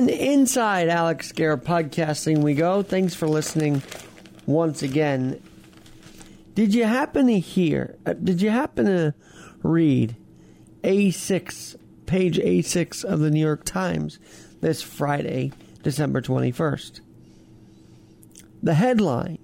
[0.00, 2.82] And inside Alex Garrett podcasting we go.
[2.82, 3.82] Thanks for listening
[4.46, 5.42] once again.
[6.54, 9.12] Did you happen to hear, uh, did you happen to
[9.62, 10.16] read
[10.84, 11.76] A6,
[12.06, 14.18] page A6 of the New York Times
[14.62, 15.52] this Friday,
[15.82, 17.02] December 21st?
[18.62, 19.38] The headline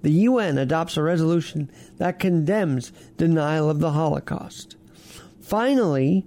[0.00, 4.74] The UN adopts a resolution that condemns denial of the Holocaust.
[5.42, 6.24] Finally,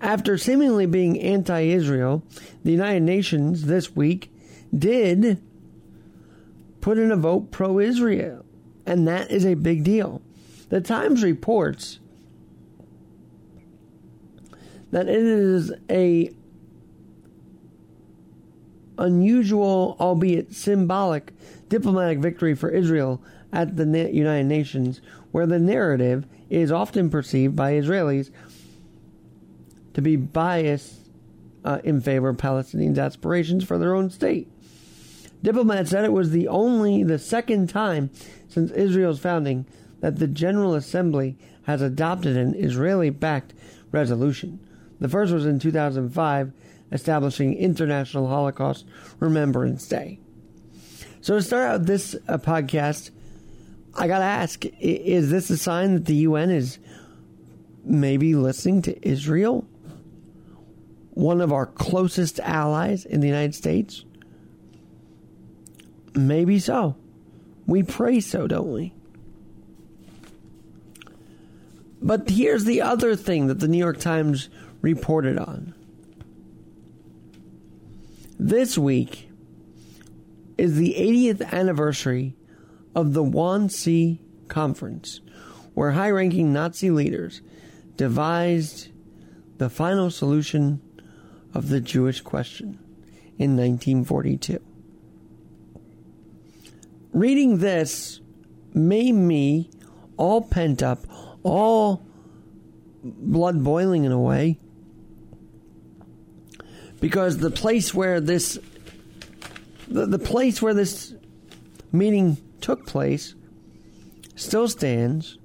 [0.00, 2.22] after seemingly being anti Israel,
[2.64, 4.32] the United Nations this week
[4.76, 5.42] did
[6.80, 8.44] put in a vote pro Israel,
[8.86, 10.22] and that is a big deal.
[10.68, 11.98] The Times reports
[14.90, 16.32] that it is a
[18.98, 21.32] unusual, albeit symbolic,
[21.68, 23.22] diplomatic victory for Israel
[23.52, 28.30] at the United Nations, where the narrative is often perceived by Israelis
[29.98, 30.94] to be biased
[31.64, 34.48] uh, in favor of Palestinians' aspirations for their own state.
[35.42, 38.08] Diplomats said it was the only the second time
[38.46, 39.66] since Israel's founding
[39.98, 43.54] that the General Assembly has adopted an Israeli-backed
[43.90, 44.60] resolution.
[45.00, 46.52] The first was in 2005,
[46.92, 48.86] establishing International Holocaust
[49.18, 50.20] Remembrance Day.
[51.20, 53.10] So to start out this uh, podcast,
[53.96, 56.78] I got to ask: Is this a sign that the UN is
[57.84, 59.66] maybe listening to Israel,
[61.18, 64.04] one of our closest allies in the United States?
[66.14, 66.94] Maybe so.
[67.66, 68.94] We pray so, don't we?
[72.00, 74.48] But here's the other thing that the New York Times
[74.80, 75.74] reported on.
[78.38, 79.28] This week
[80.56, 82.36] is the 80th anniversary
[82.94, 85.20] of the Wannsee Conference,
[85.74, 87.42] where high ranking Nazi leaders
[87.96, 88.90] devised
[89.56, 90.80] the final solution
[91.54, 92.78] of the Jewish question
[93.38, 94.60] in 1942.
[97.12, 98.20] Reading this
[98.74, 99.70] made me
[100.16, 101.00] all pent up,
[101.42, 102.02] all
[103.02, 104.58] blood boiling in a way,
[107.00, 108.58] because the place where this
[109.88, 111.14] the, the place where this
[111.92, 113.34] meeting took place
[114.36, 115.38] still stands.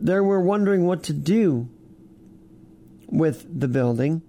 [0.00, 1.68] They were wondering what to do
[3.10, 4.22] with the building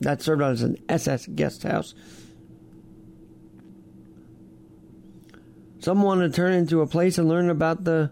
[0.00, 1.94] that served as an SS guest house.
[5.78, 8.10] Some wanted to turn it into a place and learn about the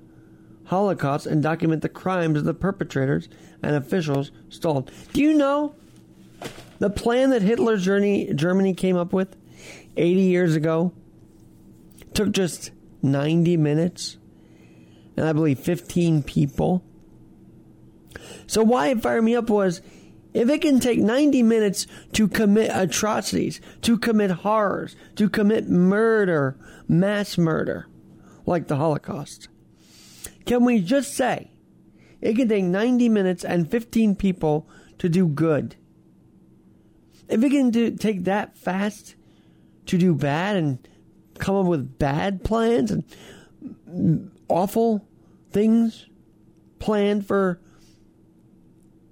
[0.67, 3.29] Holocaust and document the crimes of the perpetrators
[3.63, 4.91] and officials stalled.
[5.13, 5.75] Do you know
[6.79, 9.37] the plan that Hitler's journey, Germany came up with
[9.97, 10.93] 80 years ago
[12.15, 12.71] took just
[13.03, 14.17] 90 minutes
[15.17, 16.83] and I believe 15 people?
[18.47, 19.81] So why it fired me up was
[20.33, 26.59] if it can take 90 minutes to commit atrocities, to commit horrors, to commit murder,
[26.89, 27.87] mass murder,
[28.45, 29.49] like the Holocaust,
[30.45, 31.51] can we just say
[32.21, 34.69] it can take 90 minutes and 15 people
[34.99, 35.77] to do good?
[37.29, 39.15] If it can do, take that fast
[39.87, 40.89] to do bad and
[41.39, 45.07] come up with bad plans and awful
[45.51, 46.07] things
[46.79, 47.61] planned for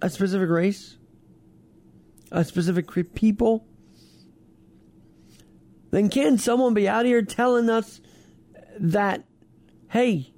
[0.02, 0.98] a specific race,
[2.32, 3.64] a specific people,
[5.92, 8.00] then can someone be out here telling us
[8.80, 9.24] that,
[9.90, 10.32] hey,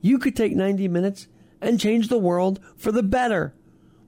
[0.00, 1.28] you could take 90 minutes
[1.60, 3.54] and change the world for the better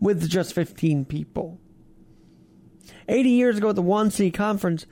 [0.00, 1.60] with just 15 people?
[3.08, 4.86] 80 years ago at the Wannsee conference,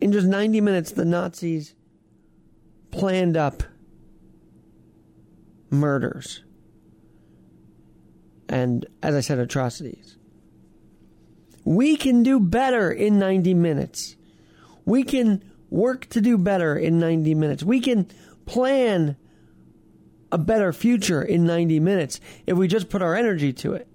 [0.00, 1.74] in just 90 minutes, the Nazis
[2.90, 3.62] planned up
[5.74, 6.42] murders
[8.48, 10.16] and, as I said, atrocities.
[11.64, 14.16] We can do better in 90 minutes.
[14.84, 17.62] We can work to do better in 90 minutes.
[17.62, 18.06] We can
[18.46, 19.16] plan
[20.30, 23.88] a better future in 90 minutes if we just put our energy to it.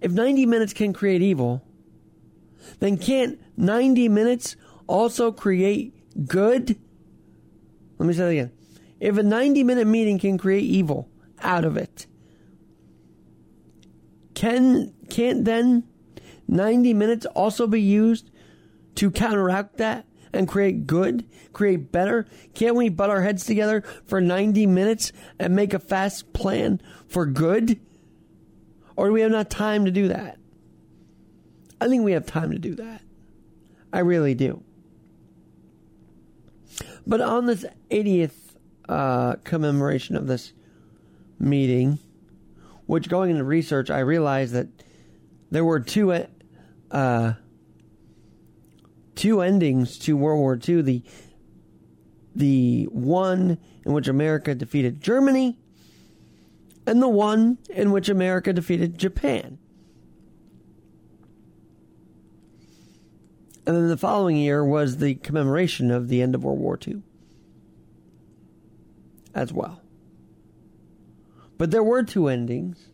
[0.00, 1.62] If 90 minutes can create evil,
[2.78, 6.78] then can't 90 minutes also create good?
[8.00, 8.52] Let me say that again.
[8.98, 11.10] If a 90 minute meeting can create evil
[11.42, 12.06] out of it,
[14.32, 15.84] can can't then
[16.48, 18.30] 90 minutes also be used
[18.94, 22.26] to counteract that and create good, create better?
[22.54, 27.26] Can't we butt our heads together for 90 minutes and make a fast plan for
[27.26, 27.78] good?
[28.96, 30.38] Or do we have not time to do that?
[31.82, 33.02] I think we have time to do that.
[33.92, 34.64] I really do.
[37.06, 38.32] But on this 80th
[38.88, 40.52] uh, commemoration of this
[41.38, 41.98] meeting,
[42.86, 44.68] which going into research, I realized that
[45.50, 46.26] there were two
[46.90, 47.32] uh,
[49.14, 50.82] two endings to World War II.
[50.82, 51.02] The
[52.34, 55.56] the one in which America defeated Germany,
[56.84, 59.58] and the one in which America defeated Japan.
[63.70, 67.04] And then the following year was the commemoration of the end of World War II
[69.32, 69.80] as well.
[71.56, 72.88] But there were two endings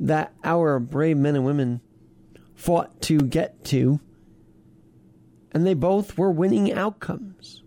[0.00, 1.80] that our brave men and women
[2.56, 4.00] fought to get to,
[5.52, 7.62] and they both were winning outcomes.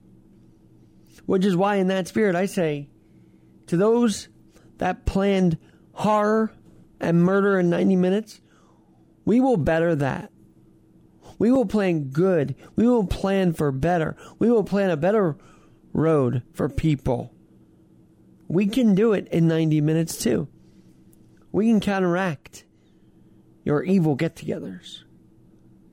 [1.26, 2.90] Which is why, in that spirit, I say
[3.68, 4.28] to those
[4.80, 5.60] that planned
[5.94, 6.52] horror
[7.00, 8.42] and murder in 90 minutes,
[9.24, 10.34] we will better that.
[11.40, 12.56] We will plan good.
[12.76, 14.16] We will plan for better.
[14.38, 15.38] We will plan a better
[15.94, 17.34] road for people.
[18.48, 20.48] We can do it in 90 minutes too.
[21.52, 22.66] We can counteract
[23.64, 25.04] your evil get togethers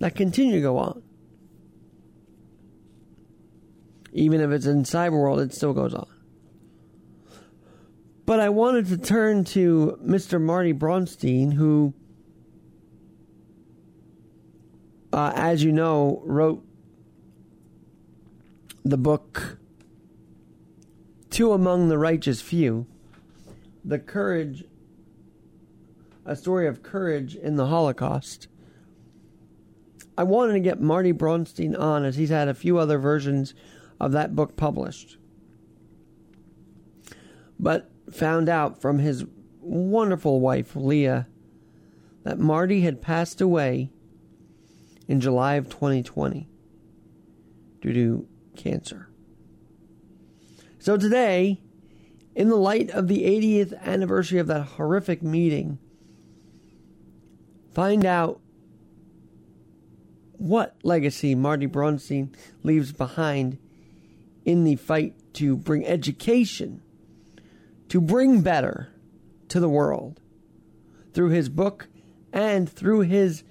[0.01, 1.03] that continue to go on.
[4.13, 6.09] Even if it's in cyber world, it still goes on.
[8.25, 10.41] But I wanted to turn to Mr.
[10.41, 11.95] Marty Brounstein, who,
[15.17, 16.63] uh, as you know, wrote
[18.85, 19.57] the book
[21.31, 22.87] Two Among the Righteous Few
[23.83, 24.65] The Courage
[26.27, 28.49] a story of courage in the Holocaust.
[30.19, 33.55] I wanted to get Marty Brounstein on as he's had a few other versions
[34.01, 35.19] of that book published.
[37.61, 39.25] But found out from his
[39.61, 41.29] wonderful wife, Leah,
[42.25, 43.91] that Marty had passed away
[45.09, 46.49] in July of 2020
[47.81, 49.09] due to cancer.
[50.79, 51.61] So today,
[52.35, 55.79] in the light of the 80th anniversary of that horrific meeting
[57.77, 58.41] Find out
[60.39, 63.59] what legacy Marty Brounstein leaves behind
[64.47, 66.81] in the fight to bring education,
[67.91, 68.89] to bring better
[69.49, 70.23] to the world
[71.13, 71.89] through his book
[72.33, 73.45] and through his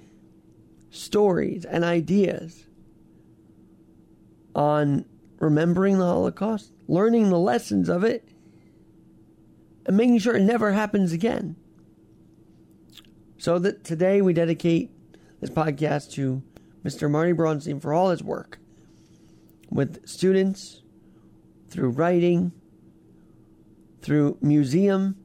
[0.95, 2.65] stories and ideas
[4.55, 5.05] on
[5.39, 8.29] remembering the Holocaust, learning the lessons of it,
[9.85, 11.55] and making sure it never happens again.
[13.37, 14.89] So that today we dedicate
[15.41, 16.41] this podcast to
[16.83, 17.09] Mr.
[17.11, 18.59] Marty Brounstein for all his work
[19.69, 20.81] with students,
[21.69, 22.53] through writing,
[24.01, 25.17] through museum,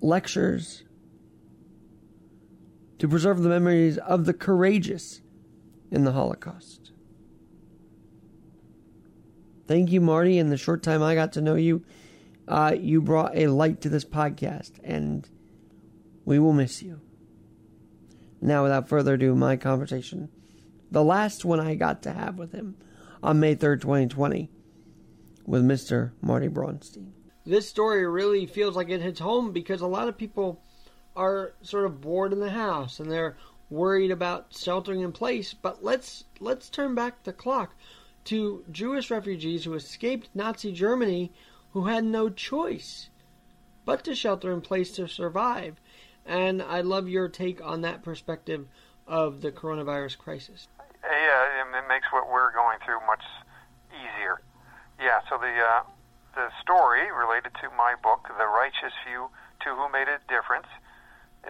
[0.00, 0.83] lectures,
[2.98, 5.20] to preserve the memories of the courageous
[5.90, 6.92] in the Holocaust.
[9.66, 10.38] Thank you, Marty.
[10.38, 11.84] In the short time I got to know you,
[12.46, 15.28] uh, you brought a light to this podcast, and
[16.24, 17.00] we will miss you.
[18.40, 20.28] Now, without further ado, my conversation,
[20.90, 22.76] the last one I got to have with him
[23.22, 24.50] on May 3rd, 2020,
[25.46, 26.12] with Mr.
[26.20, 27.12] Marty Brounstein.
[27.46, 30.62] This story really feels like it hits home because a lot of people
[31.16, 33.36] are sort of bored in the house and they're
[33.70, 35.54] worried about sheltering in place.
[35.54, 37.74] But let's let's turn back the clock
[38.24, 41.32] to Jewish refugees who escaped Nazi Germany
[41.72, 43.08] who had no choice
[43.84, 45.80] but to shelter in place to survive
[46.26, 48.66] and I love your take on that perspective
[49.06, 50.68] of the coronavirus crisis.
[51.02, 53.22] Yeah, it makes what we're going through much
[53.92, 54.40] easier.
[54.98, 55.82] Yeah, so the uh,
[56.34, 59.28] the story related to my book, The Righteous Few
[59.62, 60.66] to Who Made a Difference,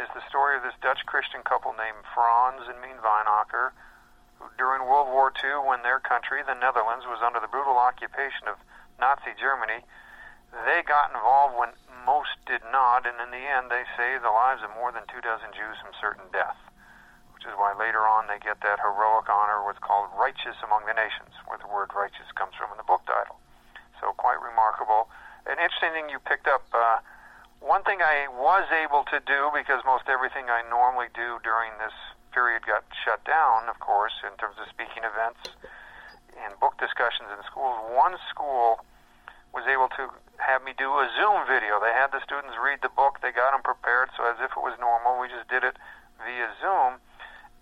[0.01, 3.71] is the story of this Dutch Christian couple named Frans and Mien Wijnakker,
[4.39, 8.51] who during World War II, when their country, the Netherlands, was under the brutal occupation
[8.51, 8.59] of
[8.99, 9.87] Nazi Germany,
[10.67, 11.75] they got involved when
[12.07, 15.25] most did not, and in the end, they saved the lives of more than two
[15.25, 16.59] dozen Jews from certain death,
[17.33, 20.95] which is why later on they get that heroic honor, what's called righteous among the
[20.95, 23.41] nations, where the word righteous comes from in the book title.
[23.99, 25.09] So quite remarkable.
[25.49, 26.67] An interesting thing you picked up.
[26.71, 27.01] Uh,
[27.65, 31.97] one thing I was able to do, because most everything I normally do during this
[32.37, 35.49] period got shut down, of course, in terms of speaking events
[36.45, 37.81] and book discussions in schools.
[37.97, 38.85] One school
[39.57, 41.81] was able to have me do a Zoom video.
[41.81, 44.61] They had the students read the book, they got them prepared, so as if it
[44.61, 45.79] was normal, we just did it
[46.21, 47.01] via Zoom.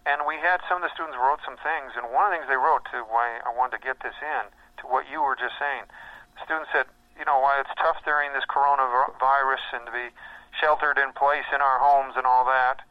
[0.03, 2.51] And we had some of the students wrote some things, and one of the things
[2.51, 4.51] they wrote to why I wanted to get this in
[4.83, 5.87] to what you were just saying.
[6.35, 6.91] The students said,
[7.23, 10.11] you know, why it's tough during this coronavirus and to be
[10.59, 12.83] sheltered in place in our homes and all that,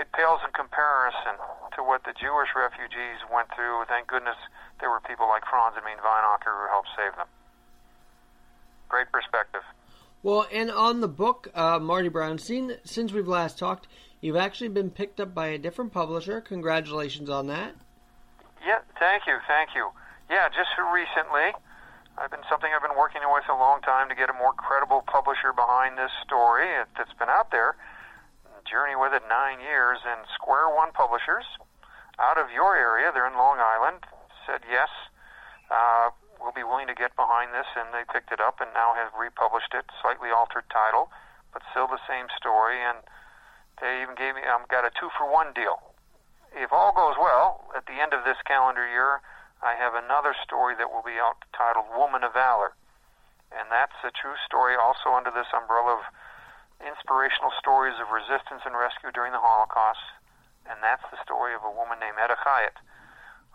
[0.00, 1.36] it pales in comparison
[1.76, 3.84] to what the Jewish refugees went through.
[3.84, 4.40] Thank goodness
[4.80, 7.28] there were people like Frans and Mien Wijnakker who helped save them.
[8.88, 9.60] Great perspective.
[10.22, 13.86] Well, and on the book, uh, Marty Brounstein, since we've last talked,
[14.22, 16.40] you've actually been picked up by a different publisher.
[16.40, 17.74] Congratulations on that.
[18.66, 19.90] Yeah, thank you, thank you.
[20.30, 21.52] Yeah, just recently,
[22.18, 25.06] I've been something I've been working with a long time to get a more credible
[25.06, 26.66] publisher behind this story
[26.98, 27.78] that's been out there.
[28.66, 31.46] Journey with it nine years, and Square One Publishers,
[32.18, 34.02] out of your area, they're in Long Island,
[34.44, 34.90] said yes.
[35.70, 36.10] Uh,
[36.42, 39.14] will be willing to get behind this, and they picked it up and now have
[39.14, 41.10] republished it, slightly altered title,
[41.54, 42.82] but still the same story.
[42.82, 42.98] And
[43.78, 45.94] they even gave me, um, got a two for one deal.
[46.50, 49.22] If all goes well, at the end of this calendar year,
[49.62, 52.74] I have another story that will be out titled Woman of Valor.
[53.50, 56.04] And that's a true story also under this umbrella of
[56.78, 60.04] inspirational stories of resistance and rescue during the Holocaust.
[60.68, 62.76] And that's the story of a woman named Etta Chayat,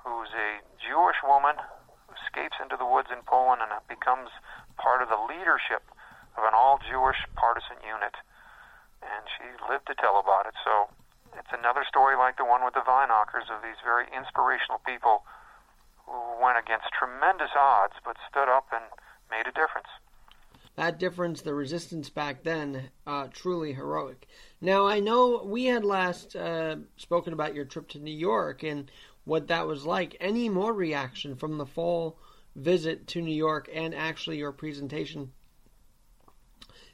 [0.04, 4.34] who's a Jewish woman who escapes into the woods in Poland and becomes
[4.76, 5.88] part of the leadership
[6.36, 8.18] of an all Jewish partisan unit.
[9.00, 10.58] And she lived to tell about it.
[10.66, 10.90] So
[11.38, 15.24] it's another story like the one with the Wijnakkers of these very inspirational people
[16.42, 18.84] went against tremendous odds but stood up and
[19.32, 19.88] made a difference.
[20.76, 24.28] That difference, the resistance back then, uh, truly heroic.
[24.60, 28.90] Now, I know we had last uh, spoken about your trip to New York, and
[29.26, 30.18] what that was like.
[30.20, 32.18] Any more reaction from the fall
[32.56, 35.32] visit to New York and actually your presentation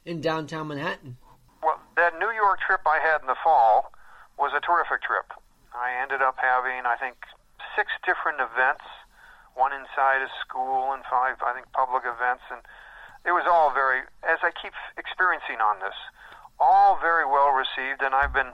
[0.04, 1.16] in downtown Manhattan?
[1.62, 3.92] Well, that New York trip I had in the fall
[4.38, 5.32] was a terrific trip.
[5.74, 7.16] I ended up having, I think,
[7.76, 8.84] six different events,
[9.54, 12.60] one inside a school and five, I think, public events, and
[13.24, 15.96] it was all very, as I keep experiencing on this,
[16.58, 18.52] all very well received, and I've been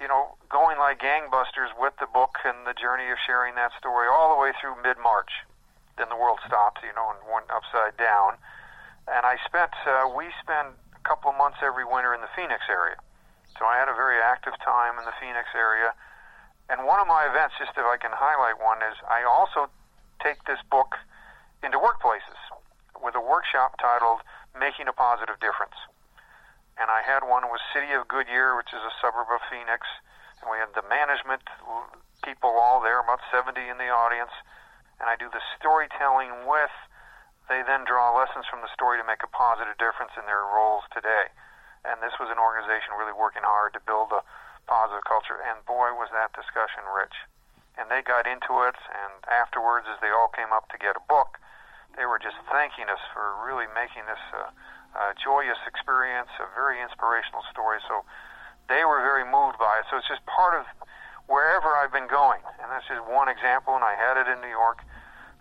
[0.00, 4.08] you know, going like gangbusters with the book and the journey of sharing that story
[4.10, 5.30] all the way through mid March.
[5.96, 8.34] Then the world stopped, you know, and went upside down.
[9.06, 12.66] And I spent, uh, we spend a couple of months every winter in the Phoenix
[12.66, 12.98] area.
[13.54, 15.94] So I had a very active time in the Phoenix area.
[16.66, 19.70] And one of my events, just if I can highlight one, is I also
[20.24, 20.96] take this book
[21.62, 22.40] into workplaces
[23.04, 24.24] with a workshop titled
[24.58, 25.76] Making a Positive Difference
[26.78, 29.86] and I had one with City of Goodyear, which is a suburb of Phoenix,
[30.42, 31.42] and we had the management
[32.26, 34.34] people all there, about 70 in the audience,
[34.98, 36.74] and I do the storytelling with.
[37.46, 40.88] They then draw lessons from the story to make a positive difference in their roles
[40.90, 41.28] today.
[41.84, 44.24] And this was an organization really working hard to build a
[44.64, 47.12] positive culture, and boy, was that discussion rich.
[47.74, 51.04] And they got into it, and afterwards, as they all came up to get a
[51.10, 51.42] book,
[51.98, 54.22] they were just thanking us for really making this.
[54.30, 54.50] Uh,
[54.94, 57.82] uh, joyous experience, a very inspirational story.
[57.86, 58.06] So
[58.70, 59.84] they were very moved by it.
[59.90, 60.64] So it's just part of
[61.26, 62.40] wherever I've been going.
[62.62, 64.82] And that's just one example, and I had it in New York.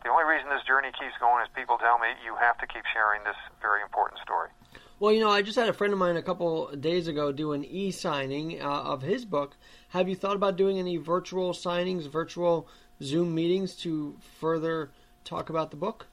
[0.02, 2.84] The only reason this journey keeps going is people tell me you have to keep
[2.92, 4.52] sharing this very important story.
[5.04, 7.52] Well, you know, I just had a friend of mine a couple days ago do
[7.52, 9.58] an e signing uh, of his book.
[9.90, 12.70] Have you thought about doing any virtual signings, virtual
[13.02, 14.92] Zoom meetings to further
[15.26, 16.08] talk about the book?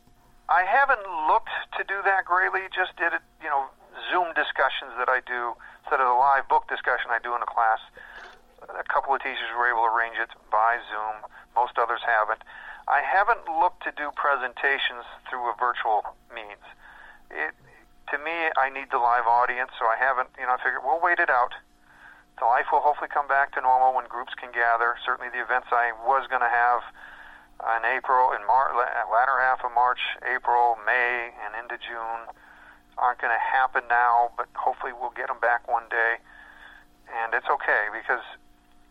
[0.49, 2.67] I haven't looked to do that greatly.
[2.75, 3.71] Just did it, you know,
[4.11, 5.55] Zoom discussions that I do
[5.87, 7.79] instead of the live book discussion I do in a class.
[8.75, 11.31] A couple of teachers were able to arrange it by Zoom.
[11.55, 12.43] Most others haven't.
[12.91, 16.03] I haven't looked to do presentations through a virtual
[16.35, 16.67] means.
[17.31, 17.55] It,
[18.11, 20.31] to me, I need the live audience, so I haven't.
[20.39, 21.55] You know, I figured we'll wait it out.
[22.39, 24.97] The life will hopefully come back to normal when groups can gather.
[25.05, 26.83] Certainly, the events I was going to have
[27.77, 32.33] in April, in Mar- latter half of March, April, May, and into June
[32.97, 36.17] aren't going to happen now, but hopefully we'll get them back one day.
[37.13, 38.25] And it's okay because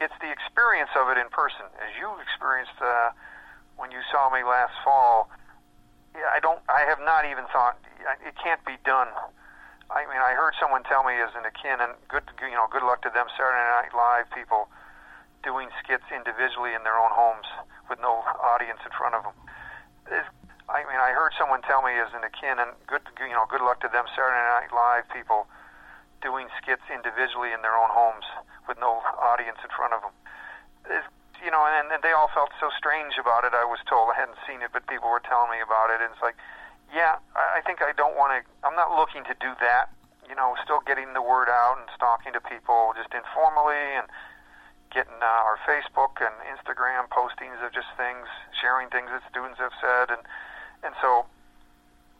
[0.01, 3.11] it's the experience of it in person, as you experienced uh,
[3.77, 5.29] when you saw me last fall.
[6.15, 6.59] I don't.
[6.69, 7.77] I have not even thought
[8.25, 9.09] it can't be done.
[9.89, 12.85] I mean, I heard someone tell me as an akin, and good, you know, good
[12.85, 13.25] luck to them.
[13.33, 14.69] Saturday Night Live people
[15.41, 17.49] doing skits individually in their own homes
[17.89, 19.33] with no audience in front of them.
[20.69, 23.65] I mean, I heard someone tell me as an akin, and good, you know, good
[23.65, 24.05] luck to them.
[24.13, 25.49] Saturday Night Live people
[26.21, 28.29] doing skits individually in their own homes
[28.69, 30.13] with no audience in front of them.
[31.43, 33.53] You know, and, and they all felt so strange about it.
[33.55, 36.11] I was told I hadn't seen it, but people were telling me about it, and
[36.11, 36.35] it's like,
[36.93, 38.39] yeah, I think I don't want to.
[38.65, 39.93] I'm not looking to do that.
[40.27, 44.05] You know, still getting the word out and talking to people just informally and
[44.89, 48.25] getting uh, our Facebook and Instagram postings of just things,
[48.57, 50.21] sharing things that students have said, and
[50.81, 51.25] and so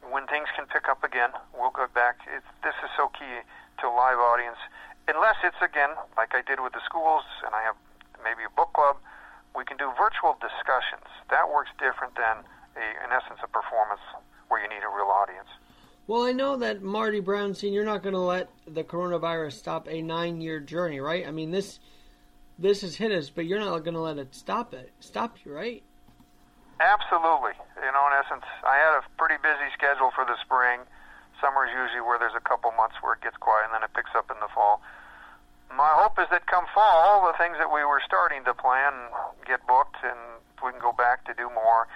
[0.06, 2.22] when things can pick up again, we'll go back.
[2.30, 3.44] It's, this is so key
[3.82, 4.58] to a live audience,
[5.08, 7.76] unless it's again like I did with the schools, and I have
[8.24, 8.98] maybe a book club.
[9.56, 11.08] we can do virtual discussions.
[11.30, 12.46] That works different than,
[12.78, 14.02] a, in essence, a performance
[14.48, 15.50] where you need a real audience.
[16.08, 20.02] Well, I know that Marty Brounstein, you're not going to let the coronavirus stop a
[20.02, 21.28] nine-year journey, right?
[21.28, 21.80] I mean, this
[22.58, 25.54] this has hit us, but you're not going to let it stop it, stop you,
[25.54, 25.82] right?
[26.82, 27.56] Absolutely.
[27.80, 30.82] You know, in essence, I had a pretty busy schedule for the spring.
[31.40, 33.94] Summer is usually where there's a couple months where it gets quiet, and then it
[33.96, 34.82] picks up in the fall.
[35.76, 38.94] My hope is that come fall, the things that we were starting to plan
[39.46, 40.18] get booked, and
[40.64, 41.88] we can go back to do more.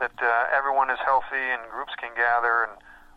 [0.00, 2.72] That uh, everyone is healthy and groups can gather and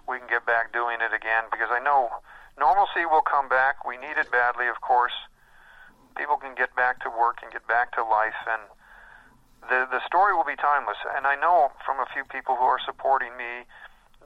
[0.07, 2.21] we can get back doing it again because I know
[2.59, 3.85] normalcy will come back.
[3.85, 5.15] We need it badly, of course.
[6.15, 8.61] People can get back to work and get back to life, and
[9.67, 10.97] the the story will be timeless.
[11.17, 13.67] And I know from a few people who are supporting me,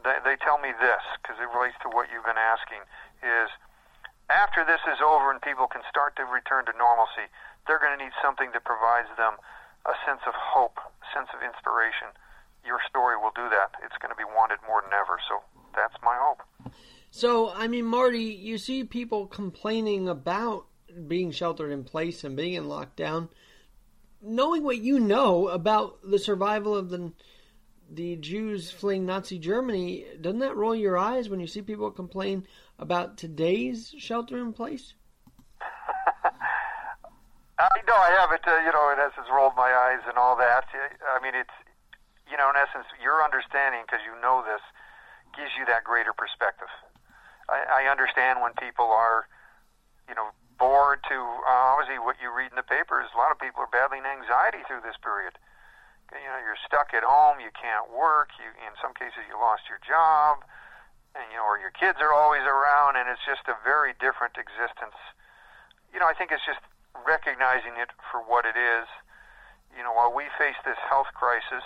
[0.04, 2.86] they, they tell me this because it relates to what you've been asking:
[3.24, 3.50] is
[4.30, 7.28] after this is over and people can start to return to normalcy,
[7.68, 9.34] they're going to need something that provides them
[9.86, 12.14] a sense of hope, a sense of inspiration.
[12.66, 13.74] Your story will do that.
[13.84, 15.18] It's going to be wanted more than ever.
[15.28, 15.42] So
[15.76, 16.42] that's my hope.
[17.12, 20.66] So, I mean, Marty, you see people complaining about
[21.08, 23.30] being sheltered in place and being in lockdown.
[24.22, 27.12] Knowing what you know about the survival of the
[27.92, 32.46] the Jews fleeing Nazi Germany, doesn't that roll your eyes when you see people complain
[32.80, 34.96] about today's shelter in place?
[37.60, 40.64] I know I haven't, uh, you know, in essence, rolled my eyes and all that.
[40.72, 41.54] I mean, it's,
[42.32, 44.64] you know, in essence, your understanding, because you know this,
[45.36, 46.72] gives you that greater perspective.
[47.52, 49.28] I, I understand when people are,
[50.08, 53.12] you know, bored to uh, obviously what you read in the papers.
[53.12, 55.36] A lot of people are battling anxiety through this period.
[56.12, 58.34] You know, you're stuck at home, you can't work.
[58.40, 60.42] You, in some cases, you lost your job,
[61.16, 64.98] you know, or your kids are always around, and it's just a very different existence.
[65.94, 66.62] You know, I think it's just
[67.06, 68.86] recognizing it for what it is.
[69.74, 71.66] You know, while we face this health crisis,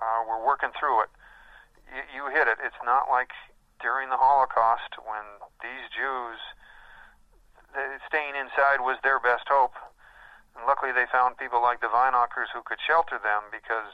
[0.00, 1.12] uh, we're working through it
[1.92, 2.58] you, you hit it.
[2.64, 3.30] It's not like
[3.80, 5.24] during the Holocaust when
[5.60, 6.40] these Jews
[8.08, 9.76] staying inside was their best hope.
[10.56, 13.92] And luckily, they found people like the Wijnakkers who could shelter them because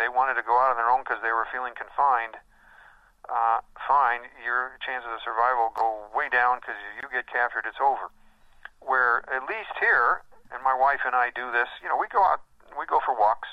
[0.00, 2.40] they wanted to go out on their own because they were feeling confined.
[3.26, 8.12] Uh, fine, your chances of survival go way down because you get captured, it's over.
[8.84, 12.22] Where at least here, and my wife and I do this, you know, we go
[12.22, 12.44] out,
[12.78, 13.48] we go for walks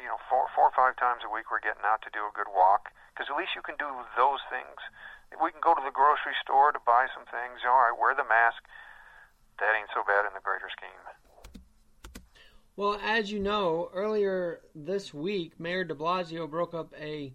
[0.00, 2.32] you know, four, four or five times a week we're getting out to do a
[2.34, 4.78] good walk because at least you can do those things.
[5.34, 7.66] We can go to the grocery store to buy some things.
[7.66, 8.62] All right, wear the mask.
[9.58, 11.02] That ain't so bad in the greater scheme.
[12.76, 17.34] Well, as you know, earlier this week, Mayor de Blasio broke up a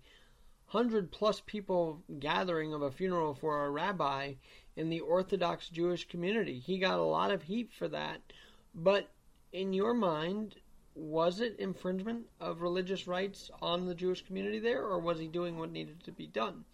[0.69, 4.33] hundred plus people gathering of a funeral for a rabbi
[4.75, 6.59] in the Orthodox Jewish community.
[6.59, 8.21] He got a lot of heat for that.
[8.75, 9.09] But
[9.51, 10.55] in your mind,
[10.93, 15.57] was it infringement of religious rights on the Jewish community there, or was he doing
[15.57, 16.65] what needed to be done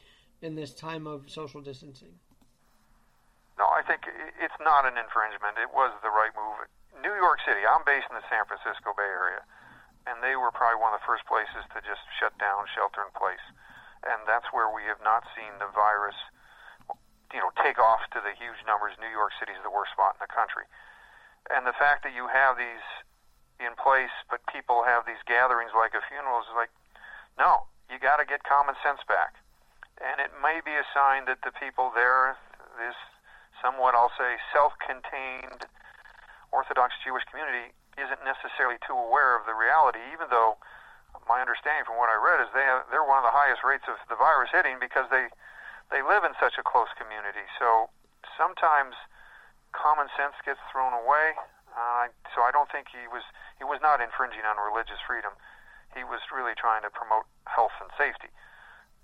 [0.42, 2.20] in this time of social distancing?
[3.58, 4.02] No, I think
[4.44, 5.56] it's not an infringement.
[5.56, 6.68] It was the right move.
[7.00, 9.40] New York City, I'm based in the San Francisco Bay Area,
[10.04, 13.12] and they were probably one of the first places to just shut down, shelter in
[13.16, 13.42] place.
[14.06, 16.18] And that's where we have not seen the virus,
[17.34, 18.94] you know, take off to the huge numbers.
[19.02, 20.70] New York City is the worst spot in the country.
[21.50, 22.86] And the fact that you have these
[23.58, 26.70] in place, but people have these gatherings like a funeral is like,
[27.38, 29.42] no, you got to get common sense back.
[30.02, 32.36] And it may be a sign that the people there,
[32.76, 32.98] this
[33.64, 35.66] somewhat, I'll say, self contained
[36.52, 40.60] Orthodox Jewish community, isn't necessarily too aware of the reality, even though
[41.26, 43.86] my understanding from what I read is they have, they're one of the highest rates
[43.90, 45.30] of the virus hitting because they
[45.94, 47.46] they live in such a close community.
[47.62, 47.94] So
[48.34, 48.98] sometimes
[49.70, 51.38] common sense gets thrown away.
[51.76, 53.22] Uh, so I don't think he was
[53.60, 55.36] he was not infringing on religious freedom.
[55.94, 58.32] He was really trying to promote health and safety.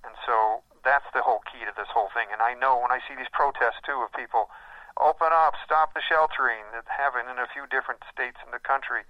[0.03, 2.33] And so that's the whole key to this whole thing.
[2.33, 4.49] And I know when I see these protests too of people
[4.99, 9.05] open up, stop the sheltering that happen in a few different states in the country.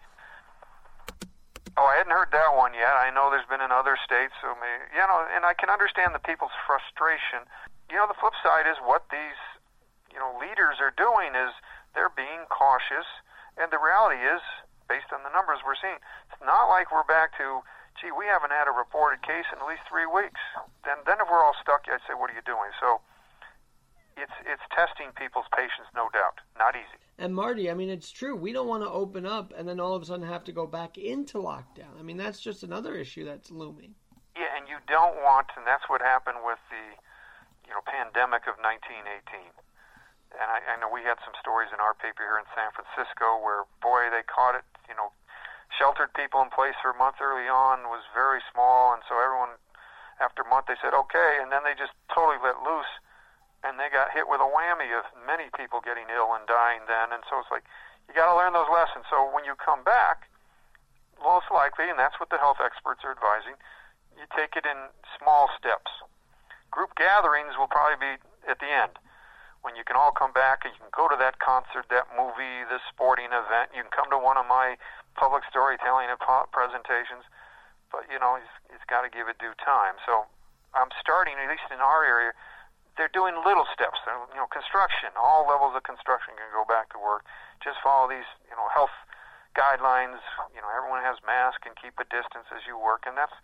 [1.80, 2.92] Oh, I hadn't heard that one yet.
[2.92, 6.12] I know there's been in other states, so maybe, you know, and I can understand
[6.12, 7.48] the people's frustration.
[7.88, 9.40] You know, the flip side is what these,
[10.12, 11.56] you know, leaders are doing is
[11.96, 13.08] they're being cautious
[13.60, 14.44] and the reality is,
[14.88, 17.64] based on the numbers we're seeing, it's not like we're back to,
[18.00, 20.40] gee, we haven't had a reported case in at least three weeks.
[20.88, 22.72] Then, then if we're all stuck, I'd say, what are you doing?
[22.80, 23.04] So
[24.22, 26.40] it's it's testing people's patience, no doubt.
[26.58, 26.98] Not easy.
[27.18, 28.36] And Marty, I mean, it's true.
[28.36, 30.66] We don't want to open up and then all of a sudden have to go
[30.66, 31.94] back into lockdown.
[32.00, 33.94] I mean, that's just another issue that's looming.
[34.36, 36.98] Yeah, and you don't want, and that's what happened with the,
[37.68, 39.54] you know, pandemic of 1918
[40.40, 43.40] and I, I know we had some stories in our paper here in San Francisco
[43.44, 45.12] where, boy, they caught it, you know,
[45.76, 49.56] sheltered people in place for a month early on was very small, and so everyone,
[50.20, 52.92] after a month, they said okay, and then they just totally let loose,
[53.64, 57.14] and they got hit with a whammy of many people getting ill and dying then,
[57.14, 57.64] and so it's like
[58.10, 59.06] you got to learn those lessons.
[59.10, 60.28] So when you come back,
[61.22, 63.54] most likely, and that's what the health experts are advising,
[64.18, 65.94] you take it in small steps.
[66.74, 68.14] Group gatherings will probably be
[68.50, 68.98] at the end
[69.62, 72.66] when you can all come back and you can go to that concert, that movie,
[72.70, 73.70] this sporting event.
[73.74, 74.78] You can come to one of my
[75.14, 76.10] public storytelling
[76.50, 77.26] presentations,
[77.94, 80.02] but you know, it's, it's got to give it due time.
[80.06, 80.26] So
[80.74, 82.34] I'm starting, at least in our area,
[82.98, 84.00] they're doing little steps.
[84.04, 87.24] They're, you know, construction, all levels of construction can go back to work.
[87.64, 88.94] Just follow these, you know, health
[89.56, 90.20] guidelines.
[90.52, 93.36] You know, everyone has masks and keep a distance as you work, and that's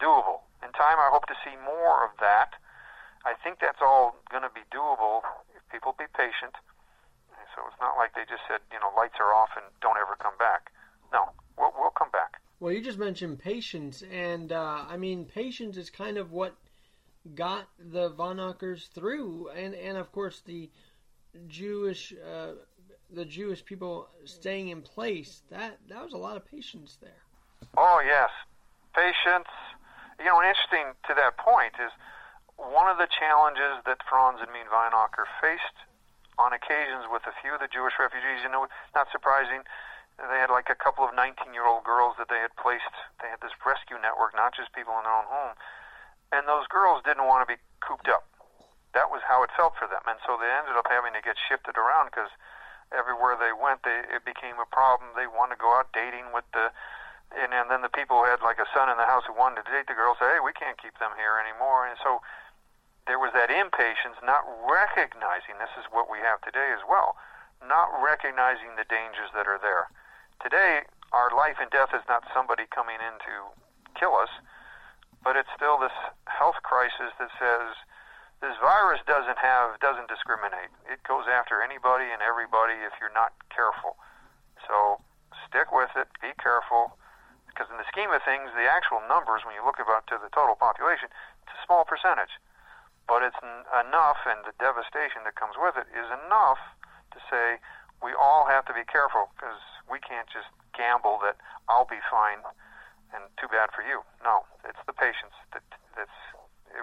[0.00, 0.46] doable.
[0.64, 2.56] In time, I hope to see more of that.
[3.24, 5.22] I think that's all going to be doable
[5.54, 6.56] if people be patient.
[7.54, 10.16] So it's not like they just said, you know, lights are off and don't ever
[10.16, 10.72] come back.
[11.12, 12.40] No, we'll, we'll come back.
[12.60, 16.54] Well, you just mentioned patience, and uh, I mean, patience is kind of what
[17.34, 18.54] got the Von
[18.94, 20.70] through, and and of course the
[21.48, 22.52] Jewish uh,
[23.10, 25.42] the Jewish people staying in place.
[25.50, 27.22] That that was a lot of patience there.
[27.76, 28.30] Oh yes,
[28.94, 29.48] patience.
[30.18, 31.90] You know, interesting to that point is
[32.56, 35.78] one of the challenges that Frans and Mien Wijnakker faced
[36.38, 38.44] on occasions with a few of the Jewish refugees.
[38.44, 39.66] You know, it's not surprising.
[40.20, 42.92] They had like a couple of 19-year-old girls that they had placed.
[43.18, 45.56] They had this rescue network, not just people in their own home,
[46.32, 48.24] and those girls didn't want to be cooped up.
[48.96, 51.36] That was how it felt for them, and so they ended up having to get
[51.36, 52.32] shifted around because
[52.92, 55.16] everywhere they went, they it became a problem.
[55.16, 56.72] They wanted to go out dating with the
[57.32, 59.64] and, and then the people who had like a son in the house who wanted
[59.64, 62.20] to date the girl say, "Hey, we can't keep them here anymore." And so
[63.06, 67.16] there was that impatience, not recognizing this is what we have today as well,
[67.64, 69.88] not recognizing the dangers that are there.
[70.44, 73.34] Today, our life and death is not somebody coming in to
[73.98, 74.30] kill us,
[75.22, 75.94] but it's still this
[76.26, 77.78] health crisis that says
[78.42, 80.70] this virus doesn't have doesn't discriminate.
[80.90, 83.96] It goes after anybody and everybody if you're not careful.
[84.66, 84.98] So
[85.46, 86.98] stick with it, be careful,
[87.46, 90.30] because in the scheme of things, the actual numbers, when you look about to the
[90.30, 91.10] total population,
[91.42, 92.34] it's a small percentage
[93.08, 93.38] but it's
[93.76, 96.58] enough, and the devastation that comes with it is enough
[97.12, 97.58] to say
[98.02, 101.36] we all have to be careful because we can't just gamble that
[101.68, 102.40] I'll be fine
[103.14, 104.00] and too bad for you.
[104.24, 105.62] No, it's the patience that
[105.96, 106.10] that's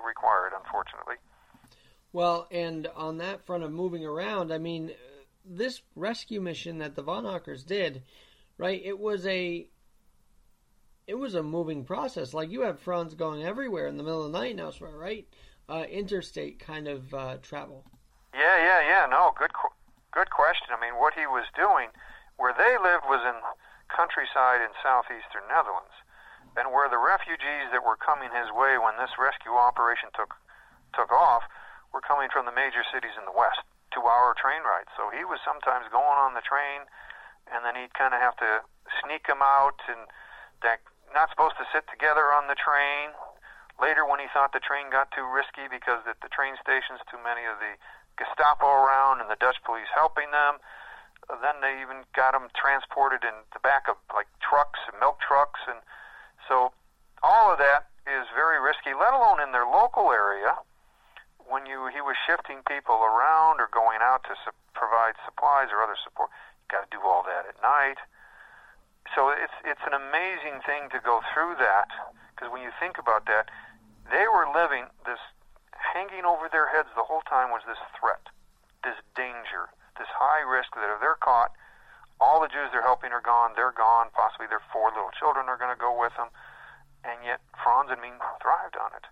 [0.06, 1.16] required, unfortunately.
[2.12, 4.92] Well, and on that front of moving around, I mean,
[5.46, 8.04] this rescue mission that the Wijnakkers did,
[8.58, 8.82] right?
[8.84, 9.68] It was a
[11.08, 12.34] it was a moving process.
[12.34, 15.28] Like you have Frans going everywhere in the middle of the night and elsewhere, right?
[15.70, 17.86] uh, interstate kind of uh, travel?
[18.34, 19.06] Yeah, yeah, yeah.
[19.10, 19.54] No, good,
[20.12, 20.68] good question.
[20.74, 21.94] I mean, what he was doing,
[22.38, 23.38] where they lived was in
[23.96, 25.94] countryside in southeastern Netherlands,
[26.58, 30.34] and where the refugees that were coming his way when this rescue operation took
[30.96, 31.46] took off
[31.94, 33.62] were coming from the major cities in the west,
[33.94, 34.90] two-hour train rides.
[34.98, 36.90] So he was sometimes going on the train,
[37.54, 38.66] and then he'd kind of have to
[39.02, 40.10] sneak them out, and
[40.66, 40.82] that
[41.14, 43.14] not supposed to sit together on the train
[43.80, 47.20] Later, when he thought the train got too risky because at the train stations too
[47.24, 47.80] many of the
[48.20, 50.60] Gestapo around and the Dutch police helping them,
[51.40, 55.64] then they even got them transported in the back of like trucks and milk trucks,
[55.64, 55.80] and
[56.50, 56.74] so
[57.22, 58.98] all of that is very risky.
[58.98, 60.58] Let alone in their local area,
[61.46, 65.82] when you he was shifting people around or going out to su- provide supplies or
[65.86, 66.30] other support.
[66.66, 68.02] You got to do all that at night.
[69.14, 71.90] So it's it's an amazing thing to go through that
[72.34, 73.50] because when you think about that,
[74.10, 75.22] they were living this
[75.74, 78.30] hanging over their heads the whole time was this threat,
[78.84, 81.52] this danger, this high risk that if they're caught,
[82.20, 85.58] all the Jews they're helping are gone, they're gone, possibly their four little children are
[85.58, 86.30] going to go with them.
[87.04, 89.06] And yet Frans and Mien thrived on it.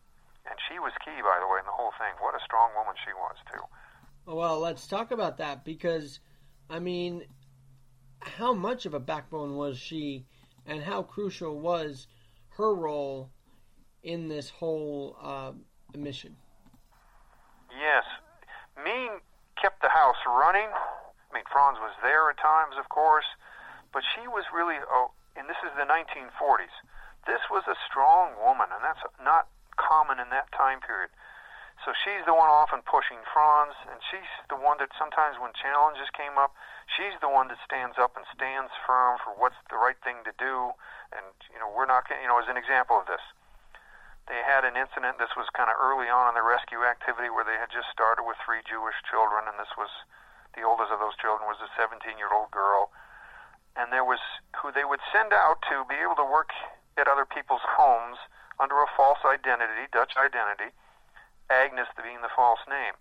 [0.45, 2.15] And she was key, by the way, in the whole thing.
[2.19, 3.63] What a strong woman she was, too.
[4.31, 6.19] Well, let's talk about that because,
[6.69, 7.23] I mean,
[8.21, 10.25] how much of a backbone was she
[10.65, 12.07] and how crucial was
[12.57, 13.29] her role
[14.03, 15.51] in this whole uh,
[15.95, 16.35] mission.
[17.71, 18.03] Yes.
[18.83, 19.19] Mien
[19.61, 20.67] kept the house running.
[20.67, 23.27] I mean, Frans was there at times, of course,
[23.93, 26.73] but she was really, oh, and this is the 1940s.
[27.29, 29.47] This was a strong woman, and that's not
[29.77, 31.13] common in that time period.
[31.85, 36.09] So she's the one often pushing Frans, and she's the one that sometimes when challenges
[36.09, 36.57] came up,
[36.89, 40.33] she's the one that stands up and stands firm for what's the right thing to
[40.41, 40.73] do.
[41.13, 43.21] And, you know, we're not, you know, as an example of this,
[44.27, 45.21] they had an incident.
[45.21, 48.27] This was kind of early on in the rescue activity where they had just started
[48.27, 49.93] with three Jewish children, and this was
[50.57, 52.89] the oldest of those children was a 17 year old girl.
[53.77, 54.19] And there was
[54.57, 56.49] who they would send out to be able to work
[56.97, 58.17] at other people's homes
[58.59, 60.73] under a false identity, Dutch identity,
[61.49, 62.97] Agnes being the false name.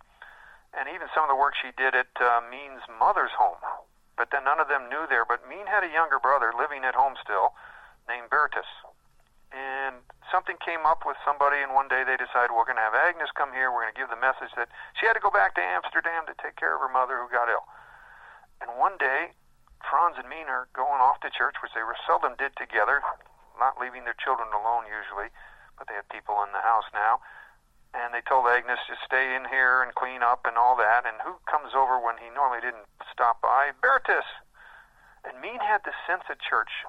[0.77, 3.59] And even some of the work she did at uh, Mien's mother's home.
[4.17, 5.25] But then none of them knew there.
[5.25, 7.57] But Mien had a younger brother living at home still
[8.09, 8.69] named Bertus.
[9.53, 12.99] And something came up with somebody, and one day they decided we're going to have
[12.99, 13.73] Agnes come here.
[13.73, 16.35] We're going to give the message that she had to go back to Amsterdam to
[16.37, 17.65] take care of her mother who got ill.
[18.61, 19.33] And one day,
[19.85, 23.03] Frans and Mien are going off to church, which they were seldom did together,
[23.59, 25.29] not leaving their children alone usually,
[25.79, 27.21] but they had people in the house now.
[27.95, 31.07] And they told Agnes to stay in here and clean up and all that.
[31.09, 33.73] And who comes over when he normally didn't stop by?
[33.81, 34.27] Bertus.
[35.25, 36.85] And Mien had this sense at church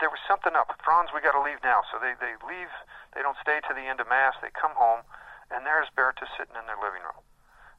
[0.00, 0.68] there was something up.
[0.82, 1.80] Frans, we got to leave now.
[1.88, 2.68] So they, they leave.
[3.14, 4.34] They don't stay to the end of Mass.
[4.42, 5.06] They come home,
[5.50, 7.22] and there's Bertus sitting in their living room.